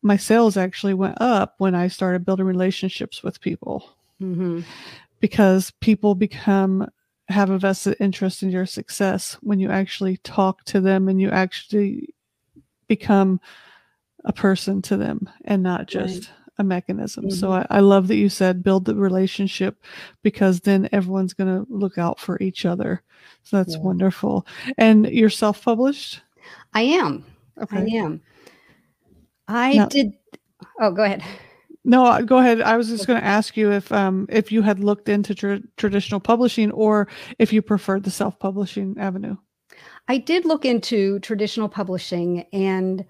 my 0.03 0.17
sales 0.17 0.57
actually 0.57 0.93
went 0.93 1.19
up 1.19 1.55
when 1.57 1.73
I 1.73 1.87
started 1.87 2.23
building 2.23 2.45
relationships 2.45 3.23
with 3.23 3.41
people 3.41 3.94
mm-hmm. 4.21 4.61
because 5.19 5.71
people 5.81 6.15
become 6.15 6.87
have 7.27 7.49
a 7.49 7.57
vested 7.57 7.95
interest 7.99 8.43
in 8.43 8.51
your 8.51 8.65
success 8.65 9.37
when 9.41 9.59
you 9.59 9.69
actually 9.69 10.17
talk 10.17 10.63
to 10.65 10.79
them 10.79 11.07
and 11.07 11.19
you 11.19 11.29
actually 11.29 12.13
become 12.87 13.39
a 14.25 14.33
person 14.33 14.81
to 14.81 14.97
them 14.97 15.29
and 15.45 15.63
not 15.63 15.87
just 15.87 16.27
right. 16.27 16.29
a 16.59 16.63
mechanism. 16.63 17.25
Mm-hmm. 17.25 17.35
So 17.35 17.51
I, 17.51 17.65
I, 17.69 17.79
love 17.79 18.07
that 18.09 18.15
you 18.15 18.29
said 18.29 18.63
build 18.63 18.85
the 18.85 18.95
relationship 18.95 19.83
because 20.21 20.61
then 20.61 20.89
everyone's 20.91 21.33
going 21.33 21.49
to 21.49 21.71
look 21.71 21.97
out 21.97 22.19
for 22.19 22.37
each 22.41 22.65
other. 22.65 23.01
So 23.43 23.57
that's 23.57 23.75
yeah. 23.75 23.81
wonderful. 23.81 24.45
And 24.77 25.07
you're 25.07 25.29
self 25.29 25.63
published? 25.63 26.21
I 26.73 26.81
am. 26.81 27.25
Okay. 27.61 27.77
I 27.77 27.97
am. 27.97 28.21
I 29.47 29.73
now, 29.73 29.87
did. 29.87 30.13
Oh, 30.79 30.91
go 30.91 31.03
ahead. 31.03 31.23
No, 31.85 32.03
uh, 32.03 32.21
go 32.21 32.39
ahead. 32.39 32.61
I 32.61 32.77
was 32.77 32.89
just 32.89 33.05
going 33.05 33.19
to 33.19 33.25
ask 33.25 33.55
you 33.55 33.71
if 33.71 33.91
um, 33.91 34.25
if 34.29 34.51
you 34.51 34.63
had 34.63 34.79
looked 34.79 35.07
into 35.07 35.35
tra- 35.35 35.61
traditional 35.77 36.19
publishing 36.19 36.71
or 36.71 37.07
if 37.37 37.53
you 37.53 37.61
preferred 37.61 38.03
the 38.03 38.11
self 38.11 38.37
publishing 38.39 38.95
avenue. 38.99 39.37
I 40.07 40.17
did 40.17 40.45
look 40.45 40.65
into 40.65 41.19
traditional 41.19 41.69
publishing, 41.69 42.45
and 42.51 43.05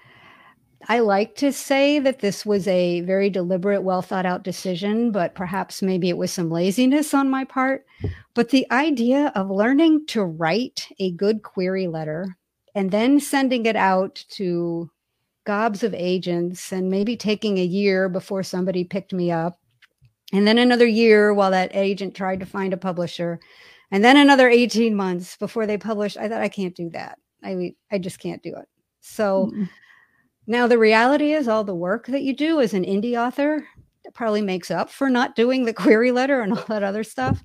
I 0.90 1.00
like 1.00 1.36
to 1.38 1.54
say 1.54 2.00
that 2.00 2.20
this 2.20 2.46
was 2.46 2.68
a 2.68 3.00
very 3.02 3.30
deliberate, 3.30 3.82
well 3.82 4.02
thought 4.02 4.26
out 4.26 4.44
decision, 4.44 5.12
but 5.12 5.36
perhaps 5.36 5.82
maybe 5.82 6.10
it 6.10 6.18
was 6.18 6.32
some 6.32 6.52
laziness 6.52 7.14
on 7.14 7.30
my 7.30 7.46
part. 7.46 7.86
But 8.34 8.50
the 8.50 8.70
idea 8.72 9.32
of 9.36 9.50
learning 9.50 10.06
to 10.08 10.24
write 10.24 10.88
a 11.00 11.12
good 11.12 11.44
query 11.44 11.88
letter 11.88 12.38
and 12.76 12.92
then 12.92 13.22
sending 13.22 13.66
it 13.66 13.78
out 13.78 14.24
to 14.32 14.90
gobs 15.45 15.84
of 15.84 15.93
agents 15.93 16.71
and 16.71 16.89
maybe 16.89 17.15
taking 17.15 17.58
a 17.58 17.63
year 17.63 18.10
before 18.10 18.43
somebody 18.43 18.84
picked 18.84 19.13
me 19.13 19.31
up. 19.31 19.60
And 20.34 20.47
then 20.47 20.58
another 20.58 20.88
year 20.88 21.34
while 21.34 21.51
that 21.51 21.75
agent 21.75 22.15
tried 22.15 22.39
to 22.41 22.45
find 22.45 22.73
a 22.73 22.77
publisher. 22.77 23.39
And 23.91 24.03
then 24.03 24.17
another 24.17 24.49
18 24.49 24.95
months 24.95 25.38
before 25.38 25.67
they 25.67 25.77
published. 25.77 26.17
I 26.17 26.27
thought 26.27 26.41
I 26.41 26.49
can't 26.49 26.75
do 26.75 26.89
that. 26.89 27.19
I 27.43 27.73
I 27.91 27.99
just 27.99 28.19
can't 28.19 28.41
do 28.41 28.55
it. 28.55 28.67
So 29.01 29.51
mm-hmm. 29.53 29.65
now 30.47 30.67
the 30.67 30.79
reality 30.79 31.34
is 31.34 31.47
all 31.47 31.63
the 31.63 31.75
work 31.75 32.08
that 32.08 32.23
you 32.23 32.36
do 32.36 32.60
as 32.60 32.73
an 32.73 32.84
indie 32.84 33.17
author 33.17 33.65
probably 34.13 34.41
makes 34.41 34.71
up 34.71 34.89
for 34.89 35.10
not 35.10 35.36
doing 35.36 35.65
the 35.65 35.73
query 35.84 36.12
letter 36.12 36.41
and 36.41 36.53
all 36.53 36.65
that 36.67 36.84
other 36.84 37.03
stuff. 37.03 37.43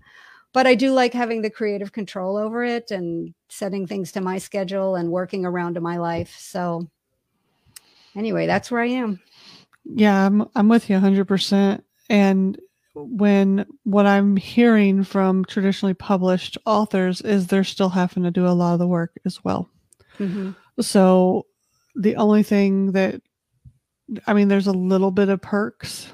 But 0.53 0.67
I 0.67 0.75
do 0.75 0.91
like 0.93 1.13
having 1.13 1.43
the 1.43 1.51
creative 1.51 1.93
control 1.93 2.37
over 2.37 2.65
it 2.65 2.91
and 2.91 3.35
setting 3.51 3.87
things 3.87 4.11
to 4.13 4.21
my 4.21 4.39
schedule 4.39 4.97
and 4.97 5.11
working 5.11 5.45
around 5.45 5.75
to 5.75 5.81
my 5.81 5.99
life. 5.99 6.35
So 6.39 6.89
anyway, 8.17 8.47
that's 8.47 8.71
where 8.71 8.81
I 8.81 8.87
am. 8.87 9.21
Yeah, 9.85 10.27
I'm 10.27 10.47
I'm 10.55 10.69
with 10.69 10.91
you 10.91 10.97
100%. 10.97 11.83
And 12.09 12.61
when 12.95 13.67
what 13.85 14.07
I'm 14.07 14.37
hearing 14.37 15.05
from 15.05 15.45
traditionally 15.45 15.95
published 15.95 16.59
authors 16.67 17.21
is 17.21 17.47
they're 17.47 17.65
still 17.65 17.89
having 17.89 18.25
to 18.25 18.31
do 18.31 18.47
a 18.47 18.51
lot 18.51 18.75
of 18.75 18.79
the 18.79 18.87
work 18.87 19.13
as 19.25 19.43
well. 19.45 19.69
Mm-hmm. 20.19 20.53
So 20.81 21.47
the 21.95 22.17
only 22.17 22.43
thing 22.43 22.93
that 22.93 23.21
I 24.27 24.35
mean, 24.35 24.49
there's 24.49 24.67
a 24.67 24.73
little 24.73 25.13
bit 25.13 25.29
of 25.29 25.41
perks, 25.41 26.13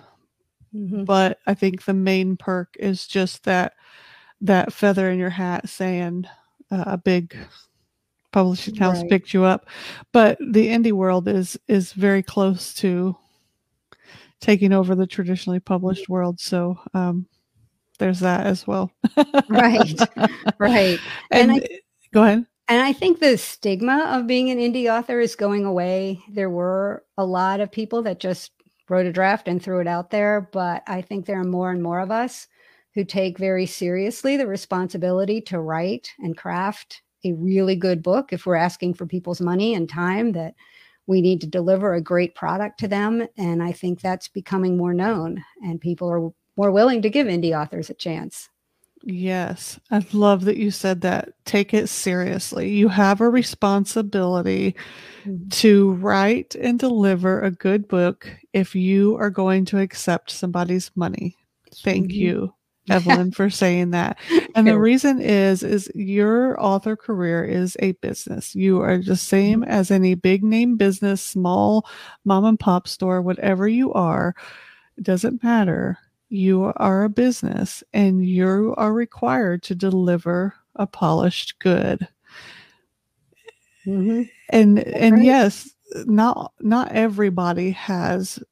mm-hmm. 0.74 1.04
but 1.04 1.38
I 1.46 1.54
think 1.54 1.84
the 1.84 1.94
main 1.94 2.36
perk 2.36 2.76
is 2.78 3.06
just 3.06 3.44
that 3.44 3.72
that 4.42 4.72
feather 4.72 5.10
in 5.10 5.18
your 5.18 5.30
hat 5.30 5.68
saying 5.68 6.26
uh, 6.70 6.84
a 6.86 6.98
big 6.98 7.36
publishing 8.36 8.76
house 8.76 9.00
right. 9.00 9.08
picked 9.08 9.32
you 9.32 9.44
up. 9.44 9.66
But 10.12 10.36
the 10.38 10.68
indie 10.68 10.92
world 10.92 11.26
is 11.26 11.58
is 11.68 11.94
very 11.94 12.22
close 12.22 12.74
to 12.74 13.16
taking 14.40 14.74
over 14.74 14.94
the 14.94 15.06
traditionally 15.06 15.58
published 15.58 16.10
world. 16.10 16.38
So 16.38 16.78
um, 16.92 17.26
there's 17.98 18.20
that 18.20 18.46
as 18.46 18.66
well. 18.66 18.92
right, 19.48 19.98
right. 20.58 20.98
And, 21.30 21.50
and 21.50 21.52
I, 21.52 21.68
go 22.12 22.24
ahead. 22.24 22.46
And 22.68 22.82
I 22.82 22.92
think 22.92 23.20
the 23.20 23.38
stigma 23.38 24.04
of 24.10 24.26
being 24.26 24.50
an 24.50 24.58
indie 24.58 24.92
author 24.92 25.18
is 25.18 25.34
going 25.34 25.64
away. 25.64 26.20
There 26.28 26.50
were 26.50 27.04
a 27.16 27.24
lot 27.24 27.60
of 27.60 27.72
people 27.72 28.02
that 28.02 28.20
just 28.20 28.52
wrote 28.90 29.06
a 29.06 29.12
draft 29.12 29.48
and 29.48 29.62
threw 29.62 29.80
it 29.80 29.86
out 29.86 30.10
there, 30.10 30.50
but 30.52 30.82
I 30.86 31.00
think 31.00 31.24
there 31.24 31.40
are 31.40 31.44
more 31.44 31.70
and 31.70 31.82
more 31.82 32.00
of 32.00 32.10
us 32.10 32.48
who 32.94 33.02
take 33.02 33.38
very 33.38 33.64
seriously 33.64 34.36
the 34.36 34.46
responsibility 34.46 35.40
to 35.42 35.58
write 35.58 36.10
and 36.18 36.36
craft 36.36 37.00
a 37.26 37.34
really 37.34 37.76
good 37.76 38.02
book 38.02 38.32
if 38.32 38.46
we're 38.46 38.54
asking 38.56 38.94
for 38.94 39.06
people's 39.06 39.40
money 39.40 39.74
and 39.74 39.88
time 39.88 40.32
that 40.32 40.54
we 41.06 41.20
need 41.20 41.40
to 41.40 41.46
deliver 41.46 41.94
a 41.94 42.00
great 42.00 42.34
product 42.34 42.80
to 42.80 42.88
them. 42.88 43.26
And 43.36 43.62
i 43.62 43.72
think 43.72 44.00
that's 44.00 44.28
becoming 44.28 44.76
more 44.76 44.94
known 44.94 45.42
and 45.62 45.80
people 45.80 46.10
are 46.10 46.30
more 46.56 46.72
willing 46.72 47.02
to 47.02 47.10
give 47.10 47.26
indie 47.26 47.58
authors 47.58 47.90
a 47.90 47.94
chance. 47.94 48.48
Yes. 49.02 49.78
I 49.90 50.04
love 50.12 50.46
that 50.46 50.56
you 50.56 50.70
said 50.70 51.02
that. 51.02 51.28
Take 51.44 51.72
it 51.72 51.88
seriously. 51.88 52.70
You 52.70 52.88
have 52.88 53.20
a 53.20 53.28
responsibility 53.28 54.74
mm-hmm. 55.24 55.48
to 55.48 55.92
write 55.92 56.56
and 56.56 56.78
deliver 56.78 57.40
a 57.40 57.50
good 57.50 57.86
book 57.86 58.28
if 58.52 58.74
you 58.74 59.16
are 59.16 59.30
going 59.30 59.64
to 59.66 59.78
accept 59.78 60.30
somebody's 60.30 60.90
money. 60.96 61.36
Thank 61.84 62.08
mm-hmm. 62.08 62.20
you 62.20 62.54
Evelyn, 62.88 63.32
for 63.32 63.50
saying 63.50 63.90
that. 63.90 64.18
And 64.54 64.66
the 64.66 64.78
reason 64.78 65.20
is, 65.20 65.62
is 65.62 65.90
your 65.94 66.60
author 66.62 66.96
career 66.96 67.44
is 67.44 67.76
a 67.80 67.92
business. 67.92 68.54
You 68.54 68.80
are 68.80 68.98
the 68.98 69.16
same 69.16 69.60
mm-hmm. 69.60 69.70
as 69.70 69.90
any 69.90 70.14
big 70.14 70.44
name 70.44 70.76
business, 70.76 71.22
small 71.22 71.86
mom 72.24 72.44
and 72.44 72.58
pop 72.58 72.88
store, 72.88 73.20
whatever 73.22 73.66
you 73.68 73.92
are, 73.92 74.34
it 74.96 75.04
doesn't 75.04 75.42
matter. 75.42 75.98
You 76.28 76.72
are 76.76 77.04
a 77.04 77.08
business 77.08 77.84
and 77.92 78.26
you 78.26 78.74
are 78.76 78.92
required 78.92 79.62
to 79.64 79.74
deliver 79.74 80.54
a 80.74 80.86
polished 80.86 81.58
good. 81.58 82.08
Mm-hmm. 83.86 84.22
And, 84.50 84.78
and 84.80 85.14
right. 85.16 85.24
yes, 85.24 85.70
not, 86.06 86.52
not 86.60 86.92
everybody 86.92 87.70
has 87.72 88.42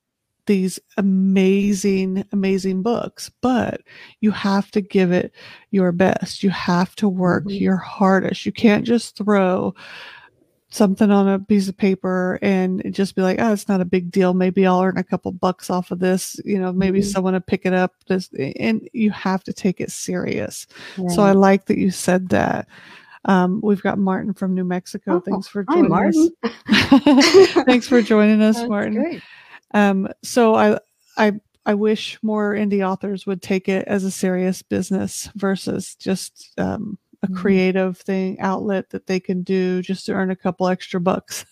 these 0.46 0.78
amazing, 0.96 2.24
amazing 2.32 2.82
books, 2.82 3.30
but 3.40 3.80
you 4.20 4.30
have 4.30 4.70
to 4.72 4.80
give 4.80 5.12
it 5.12 5.32
your 5.70 5.92
best. 5.92 6.42
You 6.42 6.50
have 6.50 6.94
to 6.96 7.08
work 7.08 7.44
mm-hmm. 7.44 7.62
your 7.62 7.76
hardest. 7.76 8.46
You 8.46 8.52
can't 8.52 8.84
just 8.84 9.16
throw 9.16 9.74
something 10.74 11.10
on 11.10 11.28
a 11.28 11.38
piece 11.38 11.68
of 11.68 11.76
paper 11.76 12.38
and 12.42 12.82
just 12.92 13.14
be 13.14 13.22
like, 13.22 13.40
oh, 13.40 13.52
it's 13.52 13.68
not 13.68 13.80
a 13.80 13.84
big 13.84 14.10
deal. 14.10 14.34
Maybe 14.34 14.66
I'll 14.66 14.82
earn 14.82 14.98
a 14.98 15.04
couple 15.04 15.30
bucks 15.30 15.70
off 15.70 15.92
of 15.92 16.00
this. 16.00 16.40
You 16.44 16.58
know, 16.58 16.72
maybe 16.72 16.98
mm-hmm. 16.98 17.08
someone 17.08 17.34
will 17.34 17.40
pick 17.40 17.64
it 17.64 17.72
up. 17.72 17.94
This, 18.08 18.28
and 18.56 18.88
you 18.92 19.10
have 19.12 19.44
to 19.44 19.52
take 19.52 19.80
it 19.80 19.92
serious. 19.92 20.66
Right. 20.98 21.10
So 21.12 21.22
I 21.22 21.32
like 21.32 21.66
that 21.66 21.78
you 21.78 21.90
said 21.90 22.30
that. 22.30 22.66
Um, 23.26 23.60
we've 23.62 23.82
got 23.82 23.98
Martin 23.98 24.34
from 24.34 24.54
New 24.54 24.64
Mexico. 24.64 25.16
Oh, 25.16 25.20
Thanks 25.20 25.48
for 25.48 25.64
joining 25.64 25.84
hi, 25.84 25.88
Martin. 25.88 26.30
us. 26.42 27.52
Thanks 27.64 27.88
for 27.88 28.02
joining 28.02 28.42
us, 28.42 28.56
That's 28.56 28.68
Martin. 28.68 28.94
Great. 28.94 29.22
Um, 29.74 30.08
so 30.22 30.54
I, 30.54 30.78
I, 31.18 31.32
I 31.66 31.74
wish 31.74 32.18
more 32.22 32.54
indie 32.54 32.86
authors 32.86 33.26
would 33.26 33.42
take 33.42 33.68
it 33.68 33.86
as 33.86 34.04
a 34.04 34.10
serious 34.10 34.62
business 34.62 35.28
versus 35.34 35.94
just 35.96 36.52
um, 36.58 36.98
a 37.22 37.26
mm-hmm. 37.26 37.36
creative 37.36 37.98
thing 37.98 38.38
outlet 38.40 38.90
that 38.90 39.06
they 39.06 39.20
can 39.20 39.42
do 39.42 39.82
just 39.82 40.06
to 40.06 40.12
earn 40.12 40.30
a 40.30 40.36
couple 40.36 40.68
extra 40.68 41.00
bucks. 41.00 41.44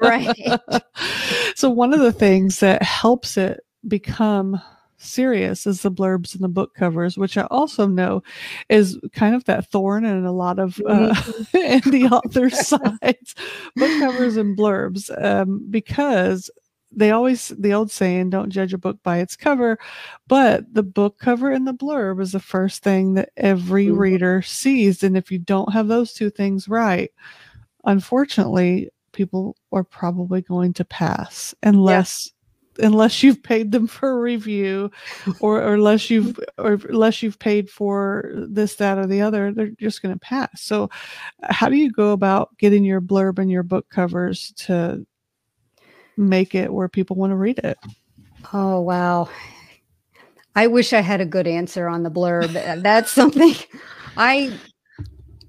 right. 0.00 0.60
so 1.54 1.70
one 1.70 1.92
of 1.92 2.00
the 2.00 2.12
things 2.12 2.60
that 2.60 2.82
helps 2.82 3.36
it 3.36 3.60
become 3.86 4.60
serious 5.00 5.66
is 5.66 5.82
the 5.82 5.90
blurbs 5.90 6.34
and 6.34 6.44
the 6.44 6.48
book 6.48 6.74
covers, 6.74 7.18
which 7.18 7.36
I 7.36 7.42
also 7.50 7.86
know 7.86 8.22
is 8.68 8.98
kind 9.12 9.34
of 9.34 9.44
that 9.44 9.70
thorn 9.70 10.04
in 10.04 10.24
a 10.24 10.32
lot 10.32 10.58
of 10.58 10.80
uh, 10.86 11.14
mm-hmm. 11.14 11.56
indie 11.90 12.10
authors' 12.10 12.66
sides, 12.66 13.34
book 13.76 13.98
covers 13.98 14.36
and 14.36 14.56
blurbs, 14.56 15.10
um, 15.22 15.66
because 15.70 16.50
they 16.92 17.10
always 17.10 17.48
the 17.58 17.72
old 17.72 17.90
saying 17.90 18.30
don't 18.30 18.50
judge 18.50 18.72
a 18.72 18.78
book 18.78 18.98
by 19.02 19.18
its 19.18 19.36
cover 19.36 19.78
but 20.26 20.64
the 20.72 20.82
book 20.82 21.18
cover 21.18 21.50
and 21.50 21.66
the 21.66 21.74
blurb 21.74 22.20
is 22.20 22.32
the 22.32 22.40
first 22.40 22.82
thing 22.82 23.14
that 23.14 23.30
every 23.36 23.86
mm-hmm. 23.86 23.98
reader 23.98 24.42
sees 24.42 25.02
and 25.02 25.16
if 25.16 25.30
you 25.30 25.38
don't 25.38 25.72
have 25.72 25.88
those 25.88 26.12
two 26.12 26.30
things 26.30 26.68
right 26.68 27.10
unfortunately 27.84 28.90
people 29.12 29.56
are 29.72 29.84
probably 29.84 30.40
going 30.42 30.72
to 30.72 30.84
pass 30.84 31.54
unless 31.62 32.32
yeah. 32.78 32.86
unless 32.86 33.22
you've 33.22 33.42
paid 33.42 33.72
them 33.72 33.86
for 33.86 34.10
a 34.10 34.20
review 34.20 34.90
or, 35.40 35.62
or 35.62 35.74
unless 35.74 36.10
you've 36.10 36.38
or 36.58 36.80
unless 36.88 37.22
you've 37.22 37.38
paid 37.38 37.70
for 37.70 38.32
this 38.48 38.76
that 38.76 38.98
or 38.98 39.06
the 39.06 39.20
other 39.20 39.52
they're 39.52 39.70
just 39.78 40.02
going 40.02 40.14
to 40.14 40.20
pass 40.20 40.60
so 40.60 40.90
how 41.42 41.68
do 41.68 41.76
you 41.76 41.90
go 41.90 42.12
about 42.12 42.56
getting 42.58 42.84
your 42.84 43.00
blurb 43.00 43.38
and 43.38 43.50
your 43.50 43.62
book 43.62 43.88
covers 43.90 44.52
to 44.56 45.04
make 46.20 46.54
it 46.54 46.72
where 46.72 46.88
people 46.88 47.16
want 47.16 47.30
to 47.30 47.36
read 47.36 47.58
it 47.58 47.78
oh 48.52 48.80
wow 48.80 49.28
i 50.54 50.66
wish 50.66 50.92
i 50.92 51.00
had 51.00 51.20
a 51.20 51.26
good 51.26 51.46
answer 51.46 51.88
on 51.88 52.02
the 52.02 52.10
blurb 52.10 52.54
uh, 52.56 52.80
that's 52.80 53.10
something 53.20 53.54
i 54.16 54.52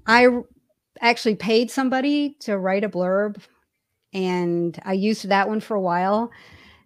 i 0.06 0.28
actually 1.00 1.34
paid 1.34 1.70
somebody 1.70 2.36
to 2.40 2.58
write 2.58 2.84
a 2.84 2.88
blurb 2.88 3.36
and 4.12 4.78
I 4.84 4.92
used 4.92 5.28
that 5.28 5.48
one 5.48 5.60
for 5.60 5.74
a 5.74 5.80
while. 5.80 6.30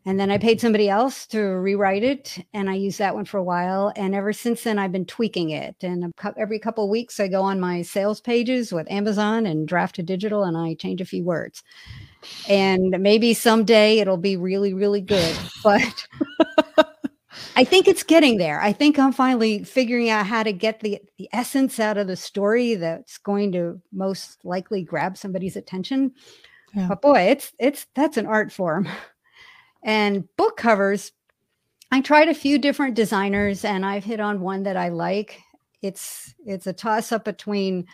And 0.05 0.21
then 0.21 0.31
I 0.31 0.39
paid 0.39 0.61
somebody 0.61 0.89
else 0.89 1.27
to 1.29 1.41
rewrite 1.41 2.05
it, 2.05 2.39
and 2.55 2.71
I 2.71 2.75
used 2.75 3.01
that 3.01 3.17
one 3.17 3.25
for 3.25 3.39
a 3.39 3.43
while. 3.43 3.93
And 3.97 4.15
ever 4.15 4.33
since 4.33 4.63
then, 4.63 4.79
I've 4.79 4.93
been 4.93 5.05
tweaking 5.05 5.51
it. 5.51 5.75
And 5.83 6.15
every 6.37 6.61
couple 6.61 6.85
of 6.85 6.91
weeks, 6.91 7.19
I 7.19 7.27
go 7.27 7.43
on 7.43 7.59
my 7.59 7.83
sales 7.83 8.21
pages 8.21 8.73
with 8.73 8.89
Amazon 8.89 9.47
and 9.47 9.69
Draft2Digital, 9.69 10.47
and 10.47 10.57
I 10.57 10.75
change 10.75 11.01
a 11.01 11.05
few 11.05 11.25
words. 11.25 11.65
And 12.49 12.97
maybe 13.01 13.35
someday 13.35 13.99
it'll 13.99 14.17
be 14.17 14.37
really, 14.37 14.75
really 14.75 15.01
good. 15.01 15.37
But 15.63 16.07
I 17.57 17.65
think 17.65 17.89
it's 17.89 18.03
getting 18.03 18.39
there. 18.39 18.61
I 18.61 18.73
think 18.73 18.99
I'm 18.99 19.13
finally 19.13 19.65
figuring 19.65 20.11
out 20.11 20.27
how 20.27 20.43
to 20.43 20.53
get 20.53 20.81
the, 20.81 21.01
the 21.19 21.29
essence 21.33 21.81
out 21.81 21.97
of 21.97 22.07
the 22.07 22.17
story 22.17 22.75
that's 22.75 23.19
going 23.19 23.53
to 23.53 23.81
most 23.93 24.45
likely 24.45 24.83
grab 24.83 25.17
somebody's 25.17 25.57
attention. 25.57 26.13
Yeah. 26.75 26.89
But 26.89 27.01
boy, 27.01 27.21
it's 27.21 27.53
it's 27.59 27.87
that's 27.95 28.17
an 28.17 28.27
art 28.27 28.53
form. 28.53 28.89
And 29.83 30.25
book 30.37 30.57
covers, 30.57 31.13
I 31.93 32.01
tried 32.01 32.29
a 32.29 32.35
few 32.35 32.59
different 32.59 32.95
designers 32.95 33.65
and 33.65 33.87
I've 33.87 34.05
hit 34.05 34.21
on 34.21 34.41
one 34.41 34.65
that 34.65 34.77
I 34.77 34.89
like. 34.89 35.41
It's 35.81 36.35
it's 36.45 36.67
a 36.67 36.73
toss 36.73 37.13
up 37.13 37.25
between 37.25 37.87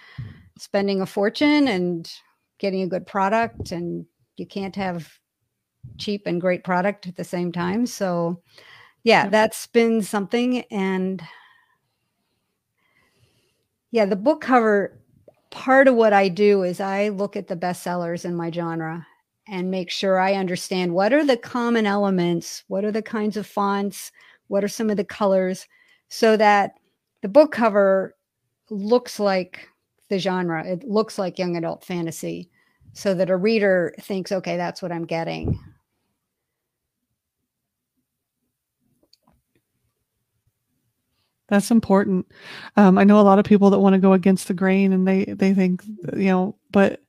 spending 0.59 1.01
a 1.01 1.07
fortune 1.07 1.69
and 1.69 2.11
getting 2.59 2.83
a 2.83 2.89
good 2.89 3.07
product 3.07 3.73
and 3.73 4.07
you 4.37 4.47
can't 4.47 4.77
have 4.77 5.11
cheap 5.99 6.27
and 6.27 6.41
great 6.41 6.65
product 6.65 7.07
at 7.07 7.17
the 7.17 7.25
same 7.25 7.53
time. 7.53 7.87
So 7.87 8.41
yeah, 9.03 9.29
that's 9.29 9.67
been 9.67 10.03
something 10.03 10.63
and 10.71 11.23
yeah, 13.91 14.07
the 14.07 14.17
book 14.17 14.41
cover 14.41 14.99
part 15.51 15.87
of 15.87 15.95
what 15.95 16.13
I 16.13 16.29
do 16.29 16.63
is 16.63 16.81
I 16.81 17.09
look 17.11 17.37
at 17.37 17.47
the 17.47 17.57
bestsellers 17.57 18.25
in 18.25 18.35
my 18.35 18.51
genre 18.51 19.07
and 19.47 19.71
make 19.71 19.91
sure 19.91 20.19
I 20.19 20.35
understand 20.35 20.95
what 20.95 21.13
are 21.13 21.25
the 21.25 21.37
common 21.37 21.85
elements, 21.85 22.65
what 22.69 22.85
are 22.85 22.93
the 22.93 23.03
kinds 23.03 23.37
of 23.37 23.47
fonts, 23.47 24.13
what 24.49 24.65
are 24.65 24.69
some 24.69 24.89
of 24.89 24.97
the 24.97 25.05
colors, 25.05 25.67
so 26.09 26.37
that 26.37 26.79
the 27.21 27.29
book 27.29 27.53
cover 27.53 28.17
looks 28.71 29.21
like 29.21 29.69
the 30.09 30.19
genre. 30.19 30.65
It 30.65 30.85
looks 30.85 31.19
like 31.19 31.39
young 31.39 31.57
adult 31.57 31.85
fantasy, 31.85 32.51
so 32.93 33.15
that 33.15 33.31
a 33.31 33.37
reader 33.37 33.95
thinks, 34.01 34.33
okay, 34.33 34.57
that's 34.57 34.83
what 34.83 34.93
I'm 34.93 35.07
getting. 35.07 35.59
That's 41.49 41.71
important. 41.71 42.27
Um, 42.77 42.97
I 42.97 43.05
know 43.05 43.21
a 43.21 43.23
lot 43.23 43.39
of 43.39 43.45
people 43.45 43.71
that 43.71 43.81
want 43.81 43.93
to 43.95 43.99
go 43.99 44.15
against 44.15 44.49
the 44.49 44.55
grain 44.55 44.93
and 44.93 45.07
they, 45.07 45.25
they 45.25 45.53
think, 45.53 45.85
you 46.17 46.29
know, 46.29 46.57
but 46.71 47.03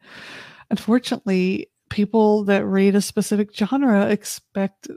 unfortunately, 0.69 1.69
people 1.89 2.43
that 2.45 2.65
read 2.65 2.95
a 2.95 3.01
specific 3.01 3.55
genre 3.55 4.09
expect 4.09 4.89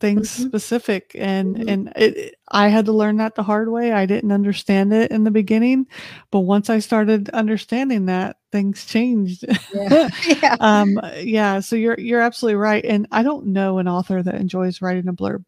things 0.00 0.30
mm-hmm. 0.30 0.48
specific 0.48 1.12
and 1.14 1.56
mm-hmm. 1.56 1.68
and 1.68 1.92
it, 1.96 2.34
i 2.48 2.68
had 2.68 2.86
to 2.86 2.92
learn 2.92 3.18
that 3.18 3.34
the 3.34 3.42
hard 3.42 3.70
way 3.70 3.92
i 3.92 4.06
didn't 4.06 4.32
understand 4.32 4.92
it 4.92 5.10
in 5.10 5.24
the 5.24 5.30
beginning 5.30 5.86
but 6.30 6.40
once 6.40 6.70
i 6.70 6.78
started 6.78 7.28
understanding 7.30 8.06
that 8.06 8.36
things 8.50 8.84
changed 8.84 9.44
yeah. 9.74 10.08
yeah. 10.42 10.56
um 10.58 10.98
yeah 11.18 11.60
so 11.60 11.76
you're 11.76 11.98
you're 12.00 12.20
absolutely 12.20 12.56
right 12.56 12.84
and 12.84 13.06
i 13.12 13.22
don't 13.22 13.46
know 13.46 13.78
an 13.78 13.86
author 13.86 14.22
that 14.22 14.34
enjoys 14.34 14.82
writing 14.82 15.06
a 15.06 15.12
blurb 15.12 15.44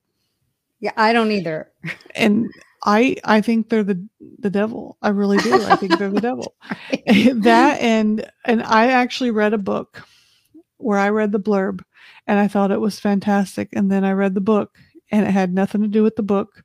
yeah 0.80 0.92
i 0.96 1.12
don't 1.12 1.32
either 1.32 1.70
and 2.14 2.48
I 2.84 3.16
I 3.24 3.40
think 3.42 3.68
they're 3.68 3.84
the 3.84 4.04
the 4.40 4.50
devil. 4.50 4.96
I 5.00 5.10
really 5.10 5.38
do. 5.38 5.54
I 5.54 5.76
think 5.76 5.98
they're 5.98 6.10
the 6.10 6.20
devil. 6.32 6.54
that 7.42 7.80
and 7.80 8.28
and 8.44 8.60
I 8.60 8.88
actually 8.88 9.30
read 9.30 9.54
a 9.54 9.58
book 9.58 10.02
where 10.78 10.98
I 10.98 11.10
read 11.10 11.30
the 11.30 11.38
blurb 11.38 11.82
and 12.26 12.38
I 12.38 12.48
thought 12.48 12.70
it 12.70 12.80
was 12.80 13.00
fantastic 13.00 13.68
and 13.72 13.90
then 13.90 14.04
I 14.04 14.12
read 14.12 14.34
the 14.34 14.40
book 14.40 14.78
and 15.10 15.26
it 15.26 15.30
had 15.30 15.52
nothing 15.52 15.82
to 15.82 15.88
do 15.88 16.02
with 16.02 16.16
the 16.16 16.22
book, 16.22 16.62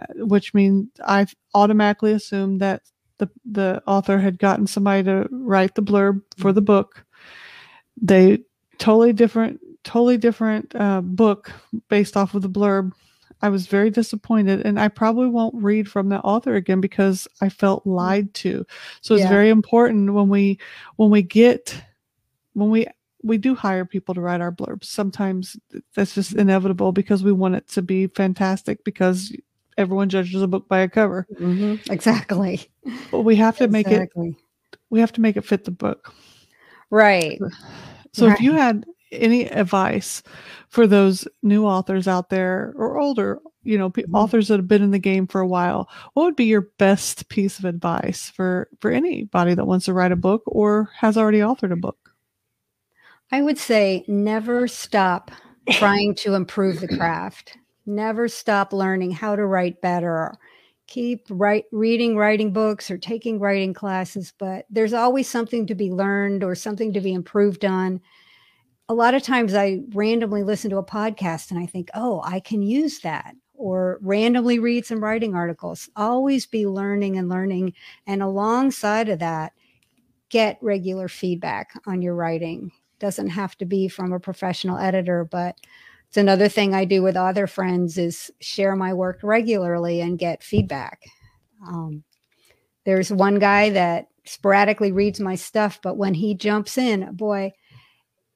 uh, 0.00 0.24
which 0.24 0.54
means 0.54 0.88
I 1.04 1.26
automatically 1.54 2.12
assumed 2.12 2.60
that 2.60 2.82
the 3.18 3.28
the 3.44 3.82
author 3.86 4.18
had 4.18 4.38
gotten 4.38 4.66
somebody 4.66 5.02
to 5.04 5.28
write 5.30 5.74
the 5.74 5.82
blurb 5.82 6.22
for 6.38 6.52
the 6.52 6.62
book. 6.62 7.04
They 8.00 8.38
totally 8.78 9.12
different 9.12 9.60
totally 9.84 10.18
different 10.18 10.74
uh, 10.74 11.00
book 11.00 11.52
based 11.88 12.16
off 12.16 12.34
of 12.34 12.42
the 12.42 12.50
blurb 12.50 12.92
I 13.42 13.48
was 13.48 13.66
very 13.66 13.90
disappointed 13.90 14.66
and 14.66 14.78
I 14.78 14.88
probably 14.88 15.28
won't 15.28 15.54
read 15.54 15.88
from 15.88 16.10
that 16.10 16.20
author 16.20 16.54
again 16.54 16.80
because 16.80 17.26
I 17.40 17.48
felt 17.48 17.84
mm. 17.84 17.94
lied 17.94 18.34
to. 18.34 18.66
So 19.00 19.14
it's 19.14 19.24
yeah. 19.24 19.30
very 19.30 19.48
important 19.48 20.12
when 20.12 20.28
we 20.28 20.58
when 20.96 21.10
we 21.10 21.22
get 21.22 21.82
when 22.52 22.70
we 22.70 22.86
we 23.22 23.38
do 23.38 23.54
hire 23.54 23.84
people 23.84 24.14
to 24.14 24.20
write 24.20 24.40
our 24.40 24.52
blurbs. 24.52 24.84
Sometimes 24.84 25.56
that's 25.94 26.14
just 26.14 26.34
inevitable 26.34 26.92
because 26.92 27.22
we 27.22 27.32
want 27.32 27.54
it 27.54 27.68
to 27.68 27.82
be 27.82 28.06
fantastic 28.08 28.82
because 28.84 29.34
everyone 29.76 30.08
judges 30.08 30.42
a 30.42 30.46
book 30.46 30.68
by 30.68 30.80
a 30.80 30.88
cover. 30.88 31.26
Mm-hmm. 31.38 31.92
Exactly. 31.92 32.68
But 33.10 33.22
we 33.22 33.36
have 33.36 33.56
to 33.58 33.64
exactly. 33.64 34.28
make 34.28 34.34
it 34.34 34.36
we 34.90 35.00
have 35.00 35.12
to 35.12 35.20
make 35.20 35.36
it 35.36 35.44
fit 35.44 35.64
the 35.64 35.70
book. 35.70 36.12
Right. 36.90 37.40
So 38.12 38.26
right. 38.26 38.34
if 38.34 38.40
you 38.40 38.52
had 38.52 38.84
any 39.12 39.46
advice 39.46 40.22
for 40.68 40.86
those 40.86 41.26
new 41.42 41.64
authors 41.64 42.06
out 42.06 42.30
there 42.30 42.72
or 42.76 42.98
older, 42.98 43.40
you 43.62 43.78
know, 43.78 43.90
mm-hmm. 43.90 44.14
authors 44.14 44.48
that 44.48 44.58
have 44.58 44.68
been 44.68 44.82
in 44.82 44.90
the 44.90 44.98
game 44.98 45.26
for 45.26 45.40
a 45.40 45.46
while, 45.46 45.88
what 46.14 46.24
would 46.24 46.36
be 46.36 46.44
your 46.44 46.62
best 46.78 47.28
piece 47.28 47.58
of 47.58 47.64
advice 47.64 48.30
for 48.30 48.68
for 48.80 48.90
anybody 48.90 49.54
that 49.54 49.66
wants 49.66 49.86
to 49.86 49.92
write 49.92 50.12
a 50.12 50.16
book 50.16 50.42
or 50.46 50.90
has 50.96 51.16
already 51.16 51.38
authored 51.38 51.72
a 51.72 51.76
book? 51.76 52.09
I 53.32 53.42
would 53.42 53.58
say 53.58 54.04
never 54.08 54.66
stop 54.66 55.30
trying 55.70 56.14
to 56.16 56.34
improve 56.34 56.80
the 56.80 56.88
craft. 56.96 57.56
Never 57.86 58.28
stop 58.28 58.72
learning 58.72 59.12
how 59.12 59.36
to 59.36 59.46
write 59.46 59.80
better. 59.80 60.34
Keep 60.86 61.26
write, 61.30 61.64
reading 61.70 62.16
writing 62.16 62.52
books 62.52 62.90
or 62.90 62.98
taking 62.98 63.38
writing 63.38 63.72
classes, 63.72 64.32
but 64.38 64.66
there's 64.70 64.92
always 64.92 65.28
something 65.28 65.66
to 65.68 65.74
be 65.74 65.90
learned 65.90 66.42
or 66.42 66.54
something 66.54 66.92
to 66.92 67.00
be 67.00 67.12
improved 67.12 67.64
on 67.64 68.00
a 68.90 68.94
lot 68.94 69.14
of 69.14 69.22
times 69.22 69.54
I 69.54 69.82
randomly 69.94 70.42
listen 70.42 70.68
to 70.70 70.78
a 70.78 70.84
podcast 70.84 71.52
and 71.52 71.60
I 71.60 71.66
think, 71.66 71.90
oh, 71.94 72.22
I 72.24 72.40
can 72.40 72.60
use 72.60 72.98
that, 73.00 73.36
or 73.54 74.00
randomly 74.02 74.58
read 74.58 74.84
some 74.84 75.02
writing 75.02 75.32
articles. 75.36 75.88
Always 75.94 76.44
be 76.44 76.66
learning 76.66 77.16
and 77.16 77.28
learning. 77.28 77.74
And 78.08 78.20
alongside 78.20 79.08
of 79.08 79.20
that, 79.20 79.52
get 80.28 80.58
regular 80.60 81.06
feedback 81.06 81.80
on 81.86 82.02
your 82.02 82.16
writing. 82.16 82.72
Doesn't 83.00 83.30
have 83.30 83.56
to 83.58 83.64
be 83.64 83.88
from 83.88 84.12
a 84.12 84.20
professional 84.20 84.78
editor, 84.78 85.24
but 85.24 85.56
it's 86.08 86.16
another 86.16 86.48
thing 86.48 86.74
I 86.74 86.84
do 86.84 87.02
with 87.02 87.16
other 87.16 87.46
friends 87.46 87.98
is 87.98 88.30
share 88.40 88.76
my 88.76 88.92
work 88.92 89.20
regularly 89.22 90.00
and 90.00 90.18
get 90.18 90.42
feedback. 90.42 91.02
Um, 91.66 92.04
there's 92.84 93.12
one 93.12 93.38
guy 93.38 93.70
that 93.70 94.08
sporadically 94.24 94.92
reads 94.92 95.20
my 95.20 95.34
stuff, 95.34 95.80
but 95.82 95.96
when 95.96 96.14
he 96.14 96.34
jumps 96.34 96.78
in, 96.78 97.14
boy, 97.14 97.52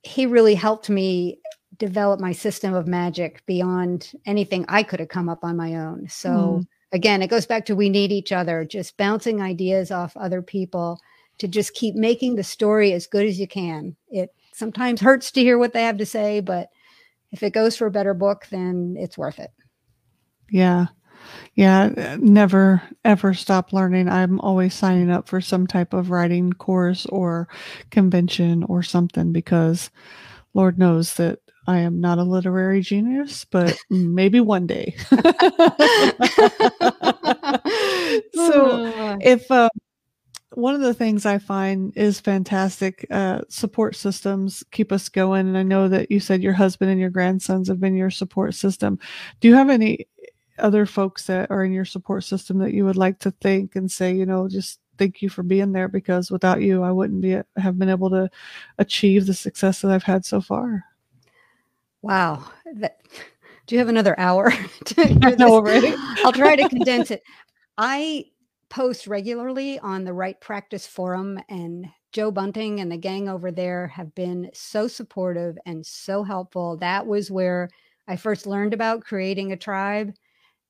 he 0.03 0.27
really 0.27 0.55
helped 0.55 0.91
me 0.91 1.41
develop 1.79 2.21
my 2.21 2.33
system 2.33 2.75
of 2.75 2.87
magic 2.87 3.45
beyond 3.47 4.13
anything 4.27 4.65
I 4.69 4.83
could 4.83 5.01
have 5.01 5.09
come 5.09 5.29
up 5.29 5.43
on 5.43 5.57
my 5.57 5.75
own. 5.75 6.09
So 6.09 6.31
mm. 6.31 6.67
again, 6.93 7.23
it 7.23 7.31
goes 7.31 7.47
back 7.47 7.67
to 7.67 7.77
we 7.77 7.89
need 7.89 8.13
each 8.13 8.33
other, 8.33 8.65
just 8.65 8.97
bouncing 8.97 9.43
ideas 9.43 9.91
off 9.91 10.17
other 10.17 10.43
people 10.43 11.01
to 11.39 11.49
just 11.49 11.75
keep 11.75 11.95
making 11.95 12.37
the 12.37 12.45
story 12.45 12.93
as 12.93 13.07
good 13.07 13.27
as 13.27 13.41
you 13.41 13.49
can. 13.49 13.97
It 14.09 14.33
sometimes 14.55 15.01
hurts 15.01 15.33
to 15.33 15.41
hear 15.41 15.59
what 15.59 15.73
they 15.73 15.83
have 15.83 15.99
to 15.99 16.07
say, 16.07 16.41
but 16.41 16.71
if 17.33 17.43
it 17.43 17.53
goes 17.53 17.77
for 17.77 17.87
a 17.87 17.91
better 17.91 18.15
book, 18.15 18.47
then 18.51 18.95
it's 18.99 19.19
worth 19.19 19.39
it. 19.41 19.51
Yeah. 20.51 20.87
Yeah, 21.55 22.17
never 22.21 22.83
ever 23.05 23.35
stop 23.35 23.73
learning. 23.73 24.09
I'm 24.09 24.41
always 24.41 24.75
signing 24.75 25.11
up 25.11 25.29
for 25.29 25.41
some 25.41 25.67
type 25.67 25.95
of 25.95 26.11
writing 26.11 26.53
course 26.53 27.07
or 27.07 27.49
convention 27.91 28.63
or 28.65 28.83
something 28.83 29.33
because 29.33 29.91
Lord 30.53 30.79
knows 30.79 31.15
that 31.15 31.39
I 31.67 31.79
am 31.79 32.01
not 32.01 32.19
a 32.19 32.25
literary 32.25 32.83
genius, 32.83 33.47
but 33.47 33.75
maybe 33.91 34.41
one 34.41 34.67
day. 34.67 34.95
so, 38.35 39.19
if 39.23 39.51
uh, 39.51 39.71
one 40.55 40.75
of 40.75 40.81
the 40.81 40.95
things 40.95 41.27
I 41.27 41.39
find 41.39 41.97
is 41.97 42.21
fantastic 42.21 43.07
uh, 43.11 43.41
support 43.49 43.97
systems 43.97 44.65
keep 44.71 44.93
us 44.93 45.09
going, 45.09 45.49
and 45.49 45.59
I 45.59 45.63
know 45.63 45.89
that 45.89 46.11
you 46.11 46.21
said 46.21 46.43
your 46.43 46.53
husband 46.53 46.91
and 46.91 47.01
your 47.01 47.11
grandsons 47.11 47.69
have 47.69 47.81
been 47.81 47.97
your 47.97 48.11
support 48.11 48.55
system. 48.55 48.99
Do 49.41 49.49
you 49.49 49.55
have 49.55 49.71
any 49.71 50.07
other 50.59 50.87
folks 50.87 51.27
that 51.27 51.51
are 51.51 51.65
in 51.65 51.73
your 51.73 51.85
support 51.85 52.25
system 52.25 52.59
that 52.59 52.73
you 52.73 52.85
would 52.85 52.97
like 52.97 53.19
to 53.21 53.31
thank 53.41 53.77
and 53.77 53.91
say, 53.91 54.15
you 54.15 54.27
know, 54.27 54.49
just 54.49 54.81
thank 54.99 55.21
you 55.23 55.29
for 55.29 55.43
being 55.43 55.73
there 55.73 55.89
because 55.89 56.31
without 56.31 56.63
you, 56.63 56.83
I 56.83 56.93
wouldn't 56.93 57.21
be 57.21 57.41
have 57.57 57.79
been 57.79 57.89
able 57.89 58.11
to 58.11 58.31
achieve 58.79 59.27
the 59.27 59.35
success 59.35 59.81
that 59.81 59.91
I've 59.91 60.05
had 60.05 60.25
so 60.25 60.41
far. 60.41 60.85
Wow. 62.03 62.45
That, 62.77 63.01
do 63.67 63.75
you 63.75 63.79
have 63.79 63.89
another 63.89 64.19
hour 64.19 64.51
to 64.85 64.95
this? 64.95 65.41
Already? 65.41 65.95
I'll 66.25 66.33
try 66.33 66.57
to 66.57 66.69
condense 66.69 67.11
it. 67.11 67.23
I 67.77 68.27
post 68.75 69.07
regularly 69.07 69.79
on 69.79 70.03
the 70.03 70.13
Write 70.13 70.41
Practice 70.41 70.85
Forum, 70.85 71.39
and 71.49 71.87
Joe 72.11 72.33
Bunting 72.33 72.81
and 72.81 72.91
the 72.91 72.97
gang 72.97 73.29
over 73.29 73.53
there 73.53 73.87
have 73.87 74.13
been 74.17 74.51
so 74.53 74.89
supportive 74.89 75.57
and 75.65 75.87
so 75.87 76.25
helpful. 76.25 76.77
That 76.79 77.07
was 77.07 77.31
where 77.31 77.69
I 78.09 78.17
first 78.17 78.49
learned 78.49 78.75
about 78.75 79.05
creating 79.05 79.53
a 79.53 79.57
tribe. 79.57 80.13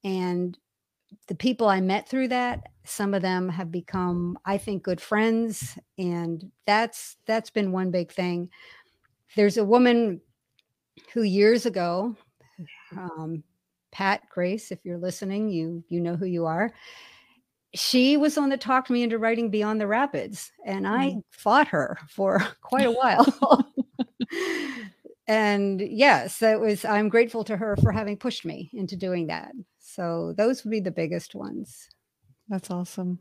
And 0.04 0.58
the 1.28 1.34
people 1.34 1.66
I 1.66 1.80
met 1.80 2.06
through 2.06 2.28
that, 2.28 2.64
some 2.84 3.14
of 3.14 3.22
them 3.22 3.48
have 3.48 3.72
become, 3.72 4.38
I 4.44 4.58
think, 4.58 4.82
good 4.82 5.00
friends. 5.00 5.78
And 5.96 6.52
that's 6.66 7.16
that's 7.26 7.48
been 7.48 7.72
one 7.72 7.90
big 7.90 8.12
thing. 8.12 8.50
There's 9.34 9.56
a 9.56 9.64
woman 9.64 10.20
who 11.14 11.22
years 11.22 11.64
ago, 11.64 12.14
um, 12.92 13.42
Pat 13.92 14.28
Grace, 14.28 14.70
if 14.70 14.80
you're 14.84 14.98
listening, 14.98 15.48
you 15.48 15.82
you 15.88 16.02
know 16.02 16.16
who 16.16 16.26
you 16.26 16.44
are. 16.44 16.70
She 17.74 18.16
was 18.16 18.38
on 18.38 18.50
the 18.50 18.56
talked 18.56 18.90
me 18.90 19.02
into 19.02 19.18
writing 19.18 19.50
Beyond 19.50 19.80
the 19.80 19.86
Rapids, 19.86 20.52
and 20.64 20.86
I 20.86 21.10
mm. 21.10 21.22
fought 21.30 21.68
her 21.68 21.98
for 22.08 22.38
quite 22.62 22.86
a 22.86 22.92
while. 22.92 23.72
and 25.26 25.80
yes, 25.80 26.40
it 26.42 26.60
was. 26.60 26.84
I'm 26.84 27.08
grateful 27.08 27.44
to 27.44 27.56
her 27.56 27.76
for 27.76 27.92
having 27.92 28.16
pushed 28.16 28.44
me 28.44 28.70
into 28.72 28.96
doing 28.96 29.26
that. 29.26 29.52
So 29.78 30.34
those 30.36 30.64
would 30.64 30.70
be 30.70 30.80
the 30.80 30.90
biggest 30.90 31.34
ones. 31.34 31.88
That's 32.48 32.70
awesome. 32.70 33.20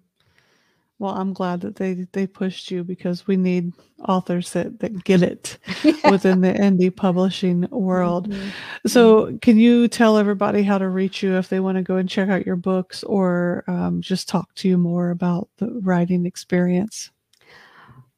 Well, 1.00 1.16
I'm 1.16 1.34
glad 1.34 1.62
that 1.62 1.76
they 1.76 2.06
they 2.14 2.28
pushed 2.28 2.72
you 2.72 2.84
because 2.84 3.28
we 3.28 3.36
need 3.36 3.74
authors 4.08 4.52
that 4.54 4.80
that 4.80 5.04
get 5.04 5.22
it 5.22 5.58
yeah. 5.84 5.94
within 6.12 6.42
the 6.42 6.54
indie 6.54 6.96
publishing 6.96 7.68
world. 7.72 8.30
Mm-hmm. 8.30 8.50
So, 8.88 9.26
mm-hmm. 9.26 9.38
can 9.38 9.58
you 9.58 9.88
tell 9.88 10.18
everybody 10.18 10.64
how 10.64 10.78
to 10.78 10.88
reach 10.88 11.24
you 11.24 11.36
if 11.38 11.50
they 11.50 11.60
want 11.60 11.78
to 11.78 11.84
go 11.84 11.98
and 11.98 12.08
check 12.08 12.30
out 12.30 12.46
your 12.46 12.56
books 12.56 13.04
or 13.04 13.64
um, 13.68 14.02
just 14.02 14.30
talk 14.30 14.54
to 14.56 14.70
you 14.70 14.78
more 14.78 15.10
about 15.10 15.50
the 15.58 15.80
writing 15.82 16.26
experience? 16.26 17.12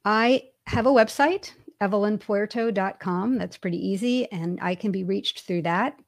I 0.04 0.44
have 0.66 0.86
a 0.86 0.90
website, 0.90 1.52
evelynpuerto.com. 1.80 3.38
That's 3.38 3.56
pretty 3.56 3.84
easy, 3.84 4.30
and 4.30 4.58
I 4.62 4.74
can 4.74 4.92
be 4.92 5.02
reached 5.02 5.40
through 5.40 5.62
that. 5.62 5.98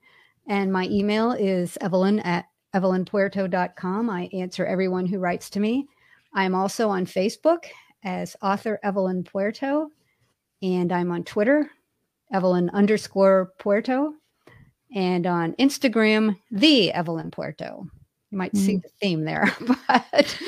And 0.49 0.73
my 0.73 0.85
email 0.87 1.33
is 1.33 1.77
evelyn 1.81 2.21
at 2.21 2.47
evelynpuerto.com. 2.75 4.11
I 4.11 4.29
answer 4.33 4.65
everyone 4.65 5.07
who 5.07 5.19
writes 5.19 5.51
to 5.51 5.61
me. 5.61 5.89
I'm 6.33 6.55
also 6.55 6.89
on 6.89 7.07
Facebook 7.07 7.65
as 8.05 8.37
author 8.43 8.79
Evelyn 8.83 9.25
Puerto, 9.25 9.89
and 10.63 10.93
I'm 10.93 11.11
on 11.11 11.25
Twitter, 11.25 11.71
Evelyn 12.33 12.71
underscore 12.71 13.53
Puerto, 13.59 14.13
and 14.95 15.27
on 15.27 15.55
Instagram, 15.55 16.39
the 16.51 16.93
Evelyn 16.93 17.31
Puerto. 17.31 17.87
You 18.31 18.39
might 18.39 18.53
mm. 18.53 18.59
see 18.59 18.77
the 18.77 18.91
theme 19.01 19.25
there, 19.25 19.55
but 19.67 20.39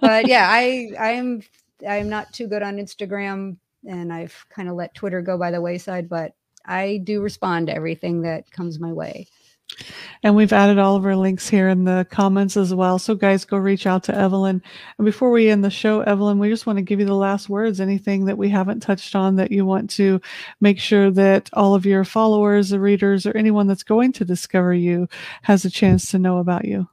but 0.00 0.26
yeah, 0.26 0.48
I 0.50 0.90
I'm 0.98 1.42
I'm 1.86 2.08
not 2.08 2.32
too 2.32 2.46
good 2.46 2.62
on 2.62 2.76
Instagram, 2.76 3.56
and 3.86 4.12
I've 4.12 4.46
kind 4.48 4.68
of 4.68 4.76
let 4.76 4.94
Twitter 4.94 5.20
go 5.20 5.36
by 5.36 5.50
the 5.50 5.60
wayside, 5.60 6.08
but 6.08 6.32
I 6.64 7.00
do 7.04 7.20
respond 7.20 7.66
to 7.66 7.74
everything 7.74 8.22
that 8.22 8.50
comes 8.50 8.78
my 8.78 8.92
way. 8.92 9.26
And 10.22 10.34
we've 10.34 10.52
added 10.52 10.78
all 10.78 10.96
of 10.96 11.04
our 11.04 11.14
links 11.14 11.48
here 11.48 11.68
in 11.68 11.84
the 11.84 12.06
comments 12.10 12.56
as 12.56 12.74
well. 12.74 12.98
So, 12.98 13.14
guys, 13.14 13.44
go 13.44 13.56
reach 13.56 13.86
out 13.86 14.02
to 14.04 14.14
Evelyn. 14.14 14.62
And 14.98 15.04
before 15.04 15.30
we 15.30 15.48
end 15.48 15.62
the 15.62 15.70
show, 15.70 16.00
Evelyn, 16.00 16.38
we 16.38 16.48
just 16.48 16.66
want 16.66 16.78
to 16.78 16.82
give 16.82 16.98
you 16.98 17.06
the 17.06 17.14
last 17.14 17.48
words. 17.48 17.80
Anything 17.80 18.24
that 18.24 18.38
we 18.38 18.48
haven't 18.48 18.80
touched 18.80 19.14
on 19.14 19.36
that 19.36 19.52
you 19.52 19.64
want 19.64 19.90
to 19.90 20.20
make 20.60 20.80
sure 20.80 21.10
that 21.12 21.50
all 21.52 21.74
of 21.74 21.86
your 21.86 22.04
followers, 22.04 22.72
or 22.72 22.80
readers, 22.80 23.26
or 23.26 23.36
anyone 23.36 23.66
that's 23.66 23.84
going 23.84 24.12
to 24.14 24.24
discover 24.24 24.74
you 24.74 25.08
has 25.42 25.64
a 25.64 25.70
chance 25.70 26.10
to 26.10 26.18
know 26.18 26.38
about 26.38 26.64
you? 26.64 26.88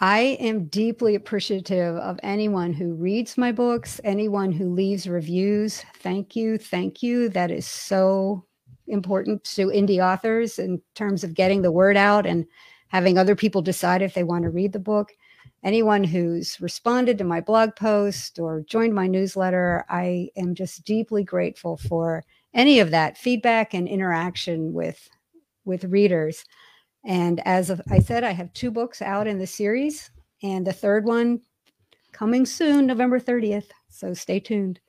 I 0.00 0.36
am 0.40 0.66
deeply 0.66 1.14
appreciative 1.14 1.96
of 1.96 2.18
anyone 2.22 2.72
who 2.72 2.94
reads 2.94 3.38
my 3.38 3.52
books, 3.52 4.00
anyone 4.04 4.52
who 4.52 4.72
leaves 4.72 5.08
reviews. 5.08 5.84
Thank 5.96 6.36
you. 6.36 6.58
Thank 6.58 7.02
you. 7.02 7.28
That 7.28 7.50
is 7.50 7.66
so 7.66 8.44
important 8.88 9.44
to 9.44 9.68
indie 9.68 10.04
authors 10.04 10.58
in 10.58 10.80
terms 10.94 11.24
of 11.24 11.34
getting 11.34 11.62
the 11.62 11.72
word 11.72 11.96
out 11.96 12.26
and 12.26 12.46
having 12.88 13.18
other 13.18 13.34
people 13.34 13.62
decide 13.62 14.02
if 14.02 14.14
they 14.14 14.22
want 14.22 14.44
to 14.44 14.50
read 14.50 14.72
the 14.72 14.78
book. 14.78 15.12
Anyone 15.62 16.04
who's 16.04 16.60
responded 16.60 17.18
to 17.18 17.24
my 17.24 17.40
blog 17.40 17.74
post 17.74 18.38
or 18.38 18.62
joined 18.68 18.94
my 18.94 19.06
newsletter, 19.06 19.84
I 19.88 20.28
am 20.36 20.54
just 20.54 20.84
deeply 20.84 21.24
grateful 21.24 21.76
for 21.76 22.24
any 22.52 22.80
of 22.80 22.90
that 22.90 23.18
feedback 23.18 23.74
and 23.74 23.88
interaction 23.88 24.72
with 24.72 25.08
with 25.64 25.84
readers. 25.84 26.44
And 27.04 27.40
as 27.46 27.70
I 27.90 27.98
said, 27.98 28.24
I 28.24 28.32
have 28.32 28.52
two 28.52 28.70
books 28.70 29.02
out 29.02 29.26
in 29.26 29.38
the 29.38 29.46
series, 29.46 30.10
and 30.42 30.66
the 30.66 30.72
third 30.72 31.04
one 31.04 31.40
coming 32.12 32.46
soon, 32.46 32.86
November 32.86 33.18
30th. 33.18 33.70
So 33.88 34.14
stay 34.14 34.40
tuned. 34.40 34.80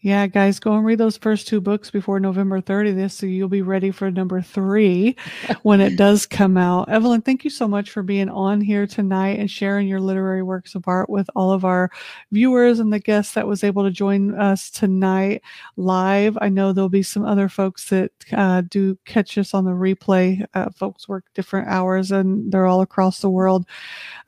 Yeah, 0.00 0.26
guys, 0.26 0.60
go 0.60 0.74
and 0.74 0.84
read 0.84 0.98
those 0.98 1.16
first 1.16 1.48
two 1.48 1.58
books 1.60 1.90
before 1.90 2.20
November 2.20 2.60
30th 2.60 3.12
so 3.12 3.24
you'll 3.24 3.48
be 3.48 3.62
ready 3.62 3.90
for 3.90 4.10
number 4.10 4.42
three 4.42 5.16
when 5.62 5.80
it 5.80 5.96
does 5.96 6.26
come 6.26 6.58
out. 6.58 6.90
Evelyn, 6.90 7.22
thank 7.22 7.44
you 7.44 7.50
so 7.50 7.66
much 7.66 7.90
for 7.90 8.02
being 8.02 8.28
on 8.28 8.60
here 8.60 8.86
tonight 8.86 9.38
and 9.38 9.50
sharing 9.50 9.88
your 9.88 9.98
literary 9.98 10.42
works 10.42 10.74
of 10.74 10.86
art 10.86 11.08
with 11.08 11.28
all 11.34 11.50
of 11.50 11.64
our 11.64 11.90
viewers 12.30 12.78
and 12.78 12.92
the 12.92 12.98
guests 12.98 13.32
that 13.34 13.46
was 13.46 13.64
able 13.64 13.82
to 13.84 13.90
join 13.90 14.34
us 14.34 14.70
tonight 14.70 15.42
live. 15.76 16.36
I 16.42 16.50
know 16.50 16.72
there'll 16.74 16.90
be 16.90 17.02
some 17.02 17.24
other 17.24 17.48
folks 17.48 17.88
that 17.88 18.12
uh, 18.32 18.62
do 18.68 18.98
catch 19.06 19.38
us 19.38 19.54
on 19.54 19.64
the 19.64 19.70
replay. 19.70 20.44
Uh, 20.52 20.68
folks 20.70 21.08
work 21.08 21.24
different 21.34 21.68
hours 21.68 22.12
and 22.12 22.52
they're 22.52 22.66
all 22.66 22.82
across 22.82 23.20
the 23.20 23.30
world. 23.30 23.64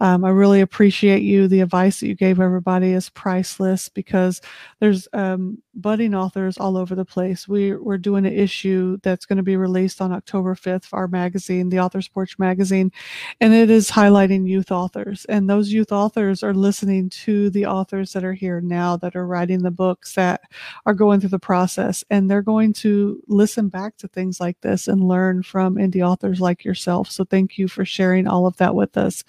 Um, 0.00 0.24
I 0.24 0.30
really 0.30 0.62
appreciate 0.62 1.22
you. 1.22 1.46
The 1.46 1.60
advice 1.60 2.00
that 2.00 2.08
you 2.08 2.14
gave 2.14 2.40
everybody 2.40 2.92
is 2.92 3.10
priceless 3.10 3.90
because 3.90 4.40
there's 4.80 5.06
um, 5.12 5.58
budding 5.80 6.14
authors 6.14 6.58
all 6.58 6.76
over 6.76 6.94
the 6.94 7.04
place. 7.04 7.46
We, 7.48 7.74
we're 7.74 7.98
doing 7.98 8.26
an 8.26 8.32
issue 8.32 8.98
that's 9.02 9.26
going 9.26 9.36
to 9.36 9.42
be 9.42 9.56
released 9.56 10.00
on 10.00 10.12
October 10.12 10.54
5th 10.54 10.84
for 10.84 10.98
our 10.98 11.08
magazine, 11.08 11.68
the 11.68 11.80
Author's 11.80 12.08
Porch 12.08 12.38
magazine, 12.38 12.92
and 13.40 13.54
it 13.54 13.70
is 13.70 13.90
highlighting 13.90 14.46
youth 14.46 14.70
authors. 14.70 15.24
And 15.26 15.48
those 15.48 15.72
youth 15.72 15.92
authors 15.92 16.42
are 16.42 16.54
listening 16.54 17.10
to 17.10 17.50
the 17.50 17.66
authors 17.66 18.12
that 18.12 18.24
are 18.24 18.34
here 18.34 18.60
now 18.60 18.96
that 18.96 19.16
are 19.16 19.26
writing 19.26 19.62
the 19.62 19.70
books 19.70 20.14
that 20.14 20.42
are 20.86 20.94
going 20.94 21.20
through 21.20 21.28
the 21.30 21.38
process. 21.38 22.04
And 22.10 22.30
they're 22.30 22.42
going 22.42 22.72
to 22.74 23.22
listen 23.28 23.68
back 23.68 23.96
to 23.98 24.08
things 24.08 24.40
like 24.40 24.60
this 24.60 24.88
and 24.88 25.06
learn 25.06 25.42
from 25.42 25.76
indie 25.76 26.06
authors 26.06 26.40
like 26.40 26.64
yourself. 26.64 27.10
So 27.10 27.24
thank 27.24 27.58
you 27.58 27.68
for 27.68 27.84
sharing 27.84 28.26
all 28.26 28.46
of 28.46 28.56
that 28.58 28.74
with 28.74 28.96
us. 28.96 29.24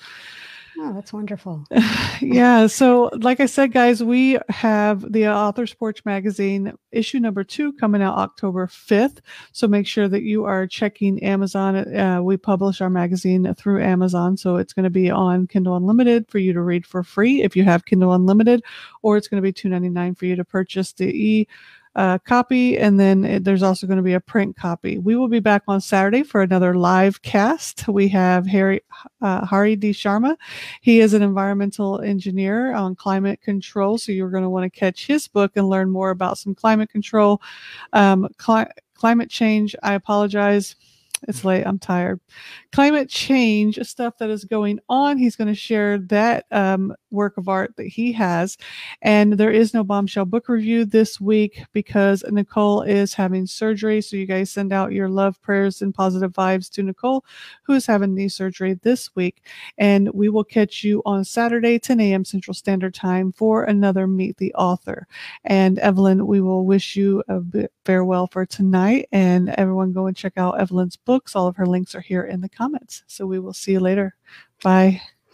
Oh, 0.81 0.93
that's 0.93 1.11
wonderful. 1.11 1.65
yeah. 2.21 2.65
So, 2.67 3.09
like 3.21 3.41
I 3.41 3.47
said, 3.47 3.73
guys, 3.73 4.01
we 4.01 4.37
have 4.47 5.11
the 5.11 5.27
Author's 5.27 5.73
Porch 5.73 6.05
magazine 6.05 6.73
issue 6.93 7.19
number 7.19 7.43
two 7.43 7.73
coming 7.73 8.01
out 8.01 8.17
October 8.17 8.65
5th. 8.65 9.19
So, 9.51 9.67
make 9.67 9.85
sure 9.85 10.07
that 10.07 10.23
you 10.23 10.45
are 10.45 10.65
checking 10.67 11.21
Amazon. 11.21 11.75
Uh, 11.93 12.21
we 12.23 12.37
publish 12.37 12.79
our 12.79 12.89
magazine 12.89 13.53
through 13.55 13.83
Amazon. 13.83 14.37
So, 14.37 14.55
it's 14.55 14.71
going 14.71 14.85
to 14.85 14.89
be 14.89 15.09
on 15.09 15.47
Kindle 15.47 15.75
Unlimited 15.75 16.29
for 16.29 16.37
you 16.39 16.53
to 16.53 16.61
read 16.61 16.85
for 16.85 17.03
free 17.03 17.41
if 17.41 17.57
you 17.57 17.65
have 17.65 17.83
Kindle 17.83 18.13
Unlimited, 18.13 18.63
or 19.01 19.17
it's 19.17 19.27
going 19.27 19.43
to 19.43 19.45
be 19.45 19.51
$2.99 19.51 20.17
for 20.17 20.27
you 20.27 20.37
to 20.37 20.45
purchase 20.45 20.93
the 20.93 21.07
e 21.07 21.47
uh, 21.95 22.17
copy, 22.19 22.77
and 22.77 22.99
then 22.99 23.25
it, 23.25 23.43
there's 23.43 23.63
also 23.63 23.87
going 23.87 23.97
to 23.97 24.03
be 24.03 24.13
a 24.13 24.19
print 24.19 24.55
copy. 24.55 24.97
We 24.97 25.15
will 25.15 25.27
be 25.27 25.39
back 25.39 25.63
on 25.67 25.81
Saturday 25.81 26.23
for 26.23 26.41
another 26.41 26.75
live 26.75 27.21
cast. 27.21 27.87
We 27.87 28.07
have 28.09 28.45
Harry 28.45 28.81
uh, 29.21 29.45
Hari 29.45 29.75
D. 29.75 29.91
Sharma. 29.91 30.37
He 30.81 30.99
is 30.99 31.13
an 31.13 31.21
environmental 31.21 31.99
engineer 32.01 32.73
on 32.73 32.95
climate 32.95 33.41
control, 33.41 33.97
so 33.97 34.11
you're 34.11 34.29
going 34.29 34.43
to 34.43 34.49
want 34.49 34.71
to 34.71 34.79
catch 34.79 35.07
his 35.07 35.27
book 35.27 35.53
and 35.55 35.67
learn 35.67 35.89
more 35.89 36.11
about 36.11 36.37
some 36.37 36.55
climate 36.55 36.89
control, 36.89 37.41
um, 37.93 38.27
cli- 38.37 38.71
climate 38.93 39.29
change. 39.29 39.75
I 39.83 39.93
apologize 39.93 40.75
it's 41.27 41.43
late. 41.43 41.65
I'm 41.65 41.79
tired. 41.79 42.19
Climate 42.71 43.09
change 43.09 43.77
stuff 43.85 44.17
that 44.19 44.29
is 44.29 44.45
going 44.45 44.79
on. 44.87 45.17
He's 45.17 45.35
going 45.35 45.47
to 45.47 45.55
share 45.55 45.97
that 45.97 46.45
um, 46.51 46.95
work 47.11 47.37
of 47.37 47.49
art 47.49 47.75
that 47.77 47.87
he 47.87 48.11
has. 48.13 48.57
And 49.01 49.33
there 49.33 49.51
is 49.51 49.73
no 49.73 49.83
bombshell 49.83 50.25
book 50.25 50.49
review 50.49 50.85
this 50.85 51.19
week 51.19 51.63
because 51.73 52.23
Nicole 52.29 52.81
is 52.81 53.13
having 53.13 53.45
surgery. 53.45 54.01
So 54.01 54.15
you 54.15 54.25
guys 54.25 54.51
send 54.51 54.73
out 54.73 54.91
your 54.91 55.09
love, 55.09 55.41
prayers, 55.41 55.81
and 55.81 55.93
positive 55.93 56.31
vibes 56.33 56.69
to 56.71 56.83
Nicole, 56.83 57.25
who 57.63 57.73
is 57.73 57.85
having 57.85 58.13
knee 58.15 58.29
surgery 58.29 58.79
this 58.81 59.15
week. 59.15 59.43
And 59.77 60.09
we 60.13 60.29
will 60.29 60.43
catch 60.43 60.83
you 60.83 61.01
on 61.05 61.23
Saturday, 61.23 61.79
10 61.79 61.99
a.m. 61.99 62.25
Central 62.25 62.53
Standard 62.53 62.93
Time 62.93 63.31
for 63.31 63.63
another 63.63 64.07
Meet 64.07 64.37
the 64.37 64.53
Author. 64.55 65.07
And 65.43 65.79
Evelyn, 65.79 66.27
we 66.27 66.41
will 66.41 66.65
wish 66.65 66.95
you 66.95 67.23
a 67.27 67.41
farewell 67.85 68.27
for 68.27 68.45
tonight. 68.45 69.07
And 69.11 69.49
everyone 69.49 69.93
go 69.93 70.07
and 70.07 70.15
check 70.15 70.33
out 70.37 70.59
Evelyn's 70.59 70.95
books. 70.95 71.35
All 71.35 71.47
of 71.47 71.55
her 71.55 71.65
links 71.65 71.95
are 71.95 72.01
here 72.01 72.23
in 72.23 72.41
the 72.41 72.49
comments. 72.49 73.03
So 73.07 73.25
we 73.25 73.39
will 73.39 73.53
see 73.53 73.73
you 73.73 73.79
later. 73.79 74.15
Bye. 74.63 75.01